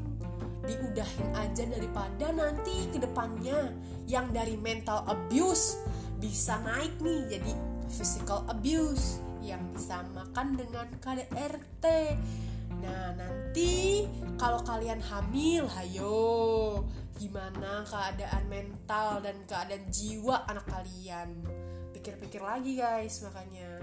diudahin 0.67 1.31
aja 1.31 1.63
daripada 1.63 2.35
nanti 2.35 2.91
ke 2.91 2.99
depannya 2.99 3.71
yang 4.05 4.35
dari 4.35 4.59
mental 4.59 5.07
abuse 5.07 5.79
bisa 6.19 6.59
naik 6.59 6.99
nih 6.99 7.39
jadi 7.39 7.51
physical 7.89 8.45
abuse 8.47 9.19
yang 9.41 9.61
disamakan 9.73 10.55
dengan 10.55 10.87
KDRT. 11.01 11.85
Nah, 12.79 13.17
nanti 13.17 14.05
kalau 14.39 14.61
kalian 14.63 15.01
hamil, 15.03 15.67
hayo 15.67 16.19
gimana 17.19 17.83
keadaan 17.83 18.47
mental 18.47 19.19
dan 19.19 19.35
keadaan 19.43 19.83
jiwa 19.91 20.47
anak 20.47 20.63
kalian? 20.69 21.43
Pikir-pikir 21.91 22.39
lagi 22.39 22.79
guys, 22.79 23.19
makanya. 23.25 23.78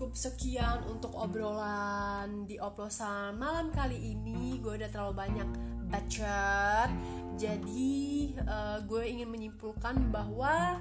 Cukup 0.00 0.16
sekian 0.16 0.80
untuk 0.88 1.12
obrolan 1.12 2.48
di 2.48 2.56
oplosan 2.56 3.36
malam 3.36 3.68
kali 3.68 4.16
ini. 4.16 4.56
Gue 4.56 4.80
udah 4.80 4.88
terlalu 4.88 5.12
banyak 5.28 5.48
bacot. 5.92 6.88
Jadi 7.36 8.32
uh, 8.40 8.80
gue 8.80 9.04
ingin 9.04 9.28
menyimpulkan 9.28 10.08
bahwa 10.08 10.80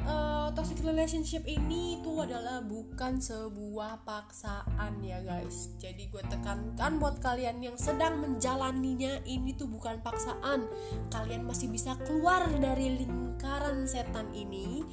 uh, 0.00 0.48
toxic 0.56 0.80
relationship 0.80 1.44
ini 1.44 2.00
itu 2.00 2.08
adalah 2.24 2.64
bukan 2.64 3.20
sebuah 3.20 4.08
paksaan 4.08 4.96
ya 5.04 5.20
guys. 5.20 5.76
Jadi 5.76 6.08
gue 6.08 6.24
tekankan 6.24 6.96
buat 6.96 7.20
kalian 7.20 7.60
yang 7.60 7.76
sedang 7.76 8.16
menjalaninya 8.24 9.28
ini 9.28 9.60
tuh 9.60 9.68
bukan 9.68 10.00
paksaan. 10.00 10.64
Kalian 11.12 11.44
masih 11.44 11.68
bisa 11.68 12.00
keluar 12.00 12.48
dari 12.56 12.96
lingkaran 12.96 13.84
setan 13.84 14.32
ini 14.32 14.88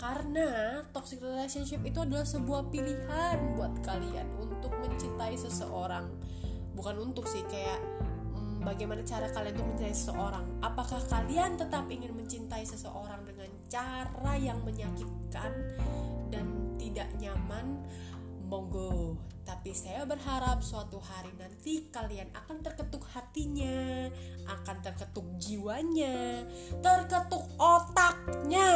karena 0.00 0.80
toxic 0.96 1.20
relationship 1.20 1.84
itu 1.84 2.00
adalah 2.00 2.24
sebuah 2.24 2.72
pilihan 2.72 3.36
buat 3.52 3.84
kalian 3.84 4.24
untuk 4.40 4.72
mencintai 4.80 5.36
seseorang. 5.36 6.08
Bukan 6.72 6.96
untuk 7.04 7.28
sih 7.28 7.44
kayak 7.44 7.76
hmm, 8.32 8.64
bagaimana 8.64 9.04
cara 9.04 9.28
kalian 9.28 9.60
untuk 9.60 9.76
mencintai 9.76 9.92
seseorang. 9.92 10.44
Apakah 10.64 11.04
kalian 11.04 11.60
tetap 11.60 11.84
ingin 11.92 12.16
mencintai 12.16 12.64
seseorang 12.64 13.20
dengan 13.28 13.52
cara 13.68 14.40
yang 14.40 14.64
menyakitkan 14.64 15.52
dan 16.32 16.48
tidak 16.80 17.12
nyaman? 17.20 17.84
Monggo 18.50 19.14
tapi 19.50 19.74
saya 19.74 20.06
berharap 20.06 20.62
suatu 20.62 21.02
hari 21.02 21.34
nanti 21.34 21.90
kalian 21.90 22.30
akan 22.38 22.62
terketuk 22.62 23.02
hatinya 23.10 24.06
akan 24.46 24.78
terketuk 24.78 25.26
jiwanya 25.42 26.46
terketuk 26.78 27.50
otaknya 27.58 28.70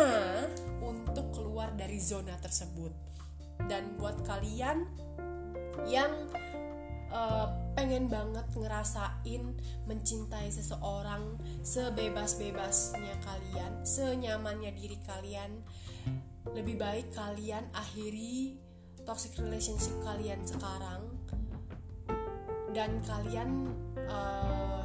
untuk 0.83 1.31
keluar 1.31 1.71
dari 1.79 2.03
zona 2.03 2.35
tersebut. 2.43 2.91
Dan 3.71 3.95
buat 4.03 4.19
kalian 4.27 4.83
yang 5.87 6.11
uh, 7.15 7.47
pengen 7.79 8.11
banget 8.11 8.43
ngerasain 8.59 9.55
mencintai 9.87 10.51
seseorang 10.51 11.39
sebebas-bebasnya 11.63 13.15
kalian 13.23 13.73
senyamannya 13.87 14.75
diri 14.75 14.99
kalian 15.07 15.63
lebih 16.51 16.77
baik 16.77 17.15
kalian 17.15 17.65
akhiri 17.73 18.64
toxic 19.05 19.37
relationship 19.41 19.95
kalian 20.03 20.41
sekarang 20.45 21.15
dan 22.75 22.99
kalian 23.07 23.71
uh, 24.11 24.83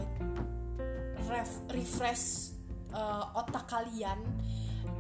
ref, 1.26 1.52
refresh 1.74 2.54
uh, 2.94 3.34
otak 3.34 3.66
kalian 3.66 4.22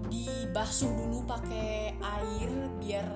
dibasuh 0.09 0.89
dulu 0.89 1.21
pakai 1.27 1.93
air 1.99 2.51
biar 2.81 3.07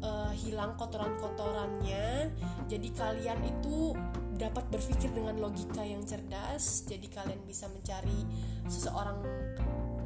uh, 0.00 0.32
hilang 0.32 0.74
kotoran-kotorannya. 0.80 2.32
Jadi 2.70 2.88
kalian 2.96 3.40
itu 3.44 3.92
dapat 4.40 4.64
berpikir 4.72 5.12
dengan 5.12 5.36
logika 5.36 5.84
yang 5.84 6.00
cerdas. 6.06 6.88
Jadi 6.88 7.06
kalian 7.12 7.44
bisa 7.44 7.68
mencari 7.68 8.24
seseorang 8.70 9.20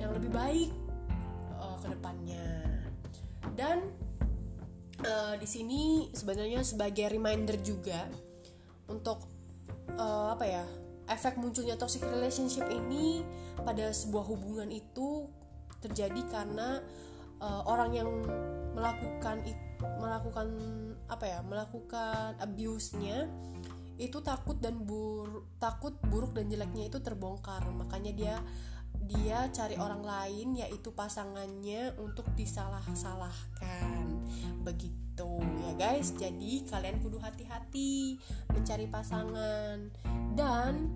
yang 0.03 0.11
lebih 0.11 0.31
baik 0.35 0.71
uh, 1.61 1.77
ke 1.79 1.87
depannya. 1.93 2.47
Dan 3.55 4.04
uh, 5.03 5.35
di 5.35 5.49
sini 5.49 5.83
sebenarnya 6.15 6.63
sebagai 6.63 7.11
reminder 7.11 7.59
juga 7.59 8.07
untuk 8.87 9.27
uh, 9.99 10.37
apa 10.37 10.45
ya 10.47 10.65
efek 11.11 11.37
munculnya 11.37 11.75
toxic 11.75 12.05
relationship 12.07 12.65
ini 12.71 13.27
pada 13.61 13.91
sebuah 13.91 14.25
hubungan 14.25 14.71
itu 14.71 15.29
terjadi 15.83 16.23
karena 16.31 16.81
uh, 17.43 17.63
orang 17.69 17.91
yang 17.93 18.09
melakukan 18.73 19.45
melakukan 20.01 20.49
apa 21.11 21.25
ya 21.29 21.39
melakukan 21.45 22.41
abuse-nya 22.41 23.29
itu 23.95 24.19
takut 24.27 24.59
dan 24.59 24.83
bur 24.83 25.47
takut 25.63 25.95
buruk 26.11 26.35
dan 26.35 26.51
jeleknya 26.51 26.91
itu 26.91 26.99
terbongkar. 26.99 27.63
Makanya 27.71 28.13
dia 28.13 28.35
dia 29.05 29.47
cari 29.53 29.77
orang 29.77 30.03
lain 30.03 30.57
yaitu 30.59 30.95
pasangannya 30.95 31.93
untuk 32.01 32.27
disalah-salahkan. 32.35 34.05
Begitu 34.65 35.31
ya 35.69 35.73
guys. 35.77 36.15
Jadi 36.17 36.65
kalian 36.67 36.99
kudu 37.03 37.21
hati-hati 37.21 38.19
mencari 38.51 38.87
pasangan. 38.89 39.93
Dan 40.35 40.91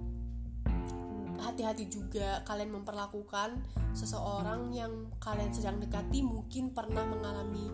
hati-hati 1.39 1.87
juga 1.87 2.43
kalian 2.43 2.83
memperlakukan 2.83 3.63
seseorang 3.95 4.75
yang 4.75 5.11
kalian 5.23 5.55
sedang 5.55 5.79
dekati 5.79 6.21
mungkin 6.21 6.75
pernah 6.75 7.07
mengalami 7.07 7.71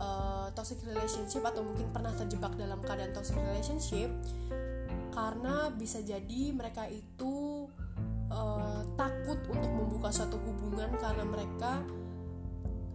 uh, 0.00 0.48
toxic 0.56 0.80
relationship 0.88 1.44
atau 1.44 1.60
mungkin 1.60 1.92
pernah 1.92 2.10
terjebak 2.16 2.56
dalam 2.56 2.80
keadaan 2.80 3.12
toxic 3.12 3.36
relationship. 3.36 4.08
Karena 5.12 5.68
bisa 5.68 6.00
jadi 6.00 6.56
mereka 6.56 6.88
itu 6.88 7.61
uh, 8.32 8.80
takut 8.96 9.38
untuk 9.52 9.70
membuka 9.70 10.08
suatu 10.08 10.40
hubungan 10.40 10.88
karena 10.96 11.24
mereka 11.28 11.84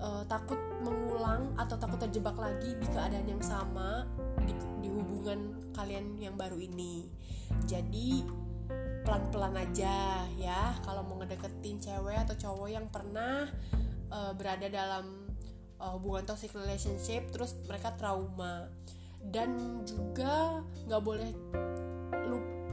uh, 0.02 0.26
takut 0.26 0.58
mengulang 0.82 1.54
atau 1.56 1.78
takut 1.78 2.02
terjebak 2.02 2.36
lagi 2.36 2.74
di 2.78 2.88
keadaan 2.90 3.28
yang 3.30 3.44
sama 3.44 4.10
di, 4.44 4.54
di 4.82 4.90
hubungan 4.90 5.70
kalian 5.78 6.18
yang 6.18 6.34
baru 6.34 6.58
ini. 6.58 7.06
Jadi 7.70 8.26
pelan-pelan 9.08 9.56
aja 9.56 10.28
ya 10.36 10.76
kalau 10.84 11.00
mau 11.08 11.24
ngedeketin 11.24 11.80
cewek 11.80 12.28
atau 12.28 12.36
cowok 12.36 12.68
yang 12.68 12.92
pernah 12.92 13.48
uh, 14.12 14.36
berada 14.36 14.68
dalam 14.68 15.32
uh, 15.80 15.96
hubungan 15.96 16.28
toxic 16.28 16.52
relationship 16.52 17.32
terus 17.32 17.56
mereka 17.72 17.96
trauma 17.96 18.68
dan 19.24 19.82
juga 19.88 20.60
nggak 20.92 21.04
boleh 21.04 21.32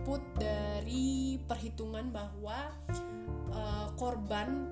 luput 0.04 0.20
dari 0.36 1.40
perhitungan 1.48 2.12
bahwa 2.12 2.76
uh, 3.56 3.88
korban 3.96 4.68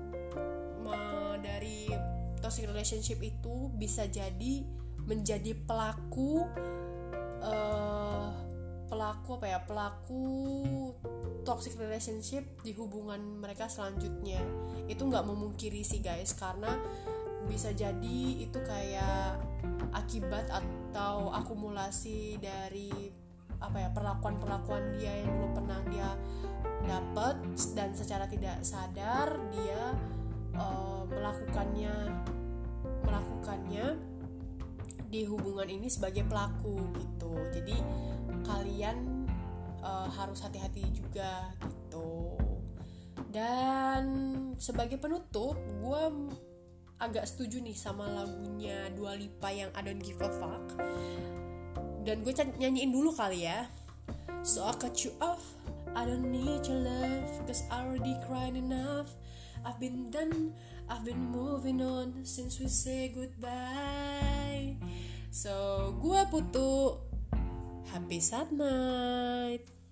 uh, 0.85 1.33
dari 1.41 1.89
toxic 2.37 2.69
relationship 2.69 3.17
itu 3.17 3.73
bisa 3.73 4.05
jadi 4.05 4.61
menjadi 5.09 5.57
pelaku 5.65 6.45
uh, 7.41 8.29
pelaku 8.85 9.41
apa 9.41 9.47
ya 9.49 9.59
pelaku 9.65 10.29
toxic 11.41 11.81
relationship 11.81 12.45
di 12.61 12.77
hubungan 12.77 13.41
mereka 13.41 13.65
selanjutnya. 13.65 14.37
Itu 14.85 15.09
nggak 15.09 15.25
memungkiri 15.25 15.81
sih 15.81 16.05
guys 16.05 16.37
karena 16.37 16.77
bisa 17.49 17.73
jadi 17.73 18.21
itu 18.37 18.61
kayak 18.61 19.41
akibat 19.97 20.45
atau 20.45 21.33
akumulasi 21.33 22.37
dari 22.37 23.22
apa 23.63 23.77
ya 23.79 23.89
perlakuan-perlakuan 23.95 24.99
dia 24.99 25.23
yang 25.23 25.31
dulu 25.31 25.47
pernah 25.55 25.79
dia 25.87 26.09
dapat 26.83 27.39
dan 27.73 27.95
secara 27.95 28.27
tidak 28.27 28.59
sadar 28.59 29.39
dia 29.55 29.95
uh, 30.59 31.07
melakukannya 31.07 32.11
melakukannya 33.07 33.85
di 35.07 35.29
hubungan 35.29 35.69
ini 35.69 35.87
sebagai 35.87 36.25
pelaku 36.25 36.89
gitu. 36.97 37.31
Jadi 37.53 37.77
kalian 38.43 39.29
uh, 39.85 40.09
harus 40.09 40.41
hati-hati 40.41 40.83
juga 40.91 41.53
gitu. 41.63 42.35
Dan 43.29 44.03
sebagai 44.57 44.97
penutup 44.97 45.57
gue 45.57 46.03
agak 46.97 47.25
setuju 47.29 47.61
nih 47.61 47.77
sama 47.77 48.09
lagunya 48.09 48.89
Dua 48.93 49.13
Lipa 49.17 49.49
yang 49.53 49.69
I 49.73 49.81
Don't 49.85 50.01
Give 50.01 50.21
a 50.21 50.29
Fuck 50.29 50.77
dan 52.03 52.21
gue 52.21 52.35
nyanyiin 52.35 52.91
dulu 52.91 53.15
kali 53.15 53.47
ya. 53.47 53.67
So 54.43 54.67
I 54.67 54.75
cut 54.75 54.99
you 55.07 55.15
off. 55.23 55.43
I 55.95 56.03
don't 56.03 56.33
need 56.33 56.65
your 56.65 56.81
love 56.81 57.29
Cause 57.45 57.63
I 57.69 57.85
already 57.85 58.17
cried 58.27 58.57
enough. 58.59 59.13
I've 59.63 59.79
been 59.79 60.09
done 60.11 60.51
I've 60.89 61.05
been 61.05 61.31
moving 61.31 61.79
on 61.79 62.27
Since 62.27 62.59
we 62.59 62.67
say 62.67 63.07
goodbye. 63.13 64.75
So 65.31 65.95
gue 66.01 66.21
putu. 66.27 66.99
Happy 67.93 68.19
sad 68.19 68.51
night 68.51 69.82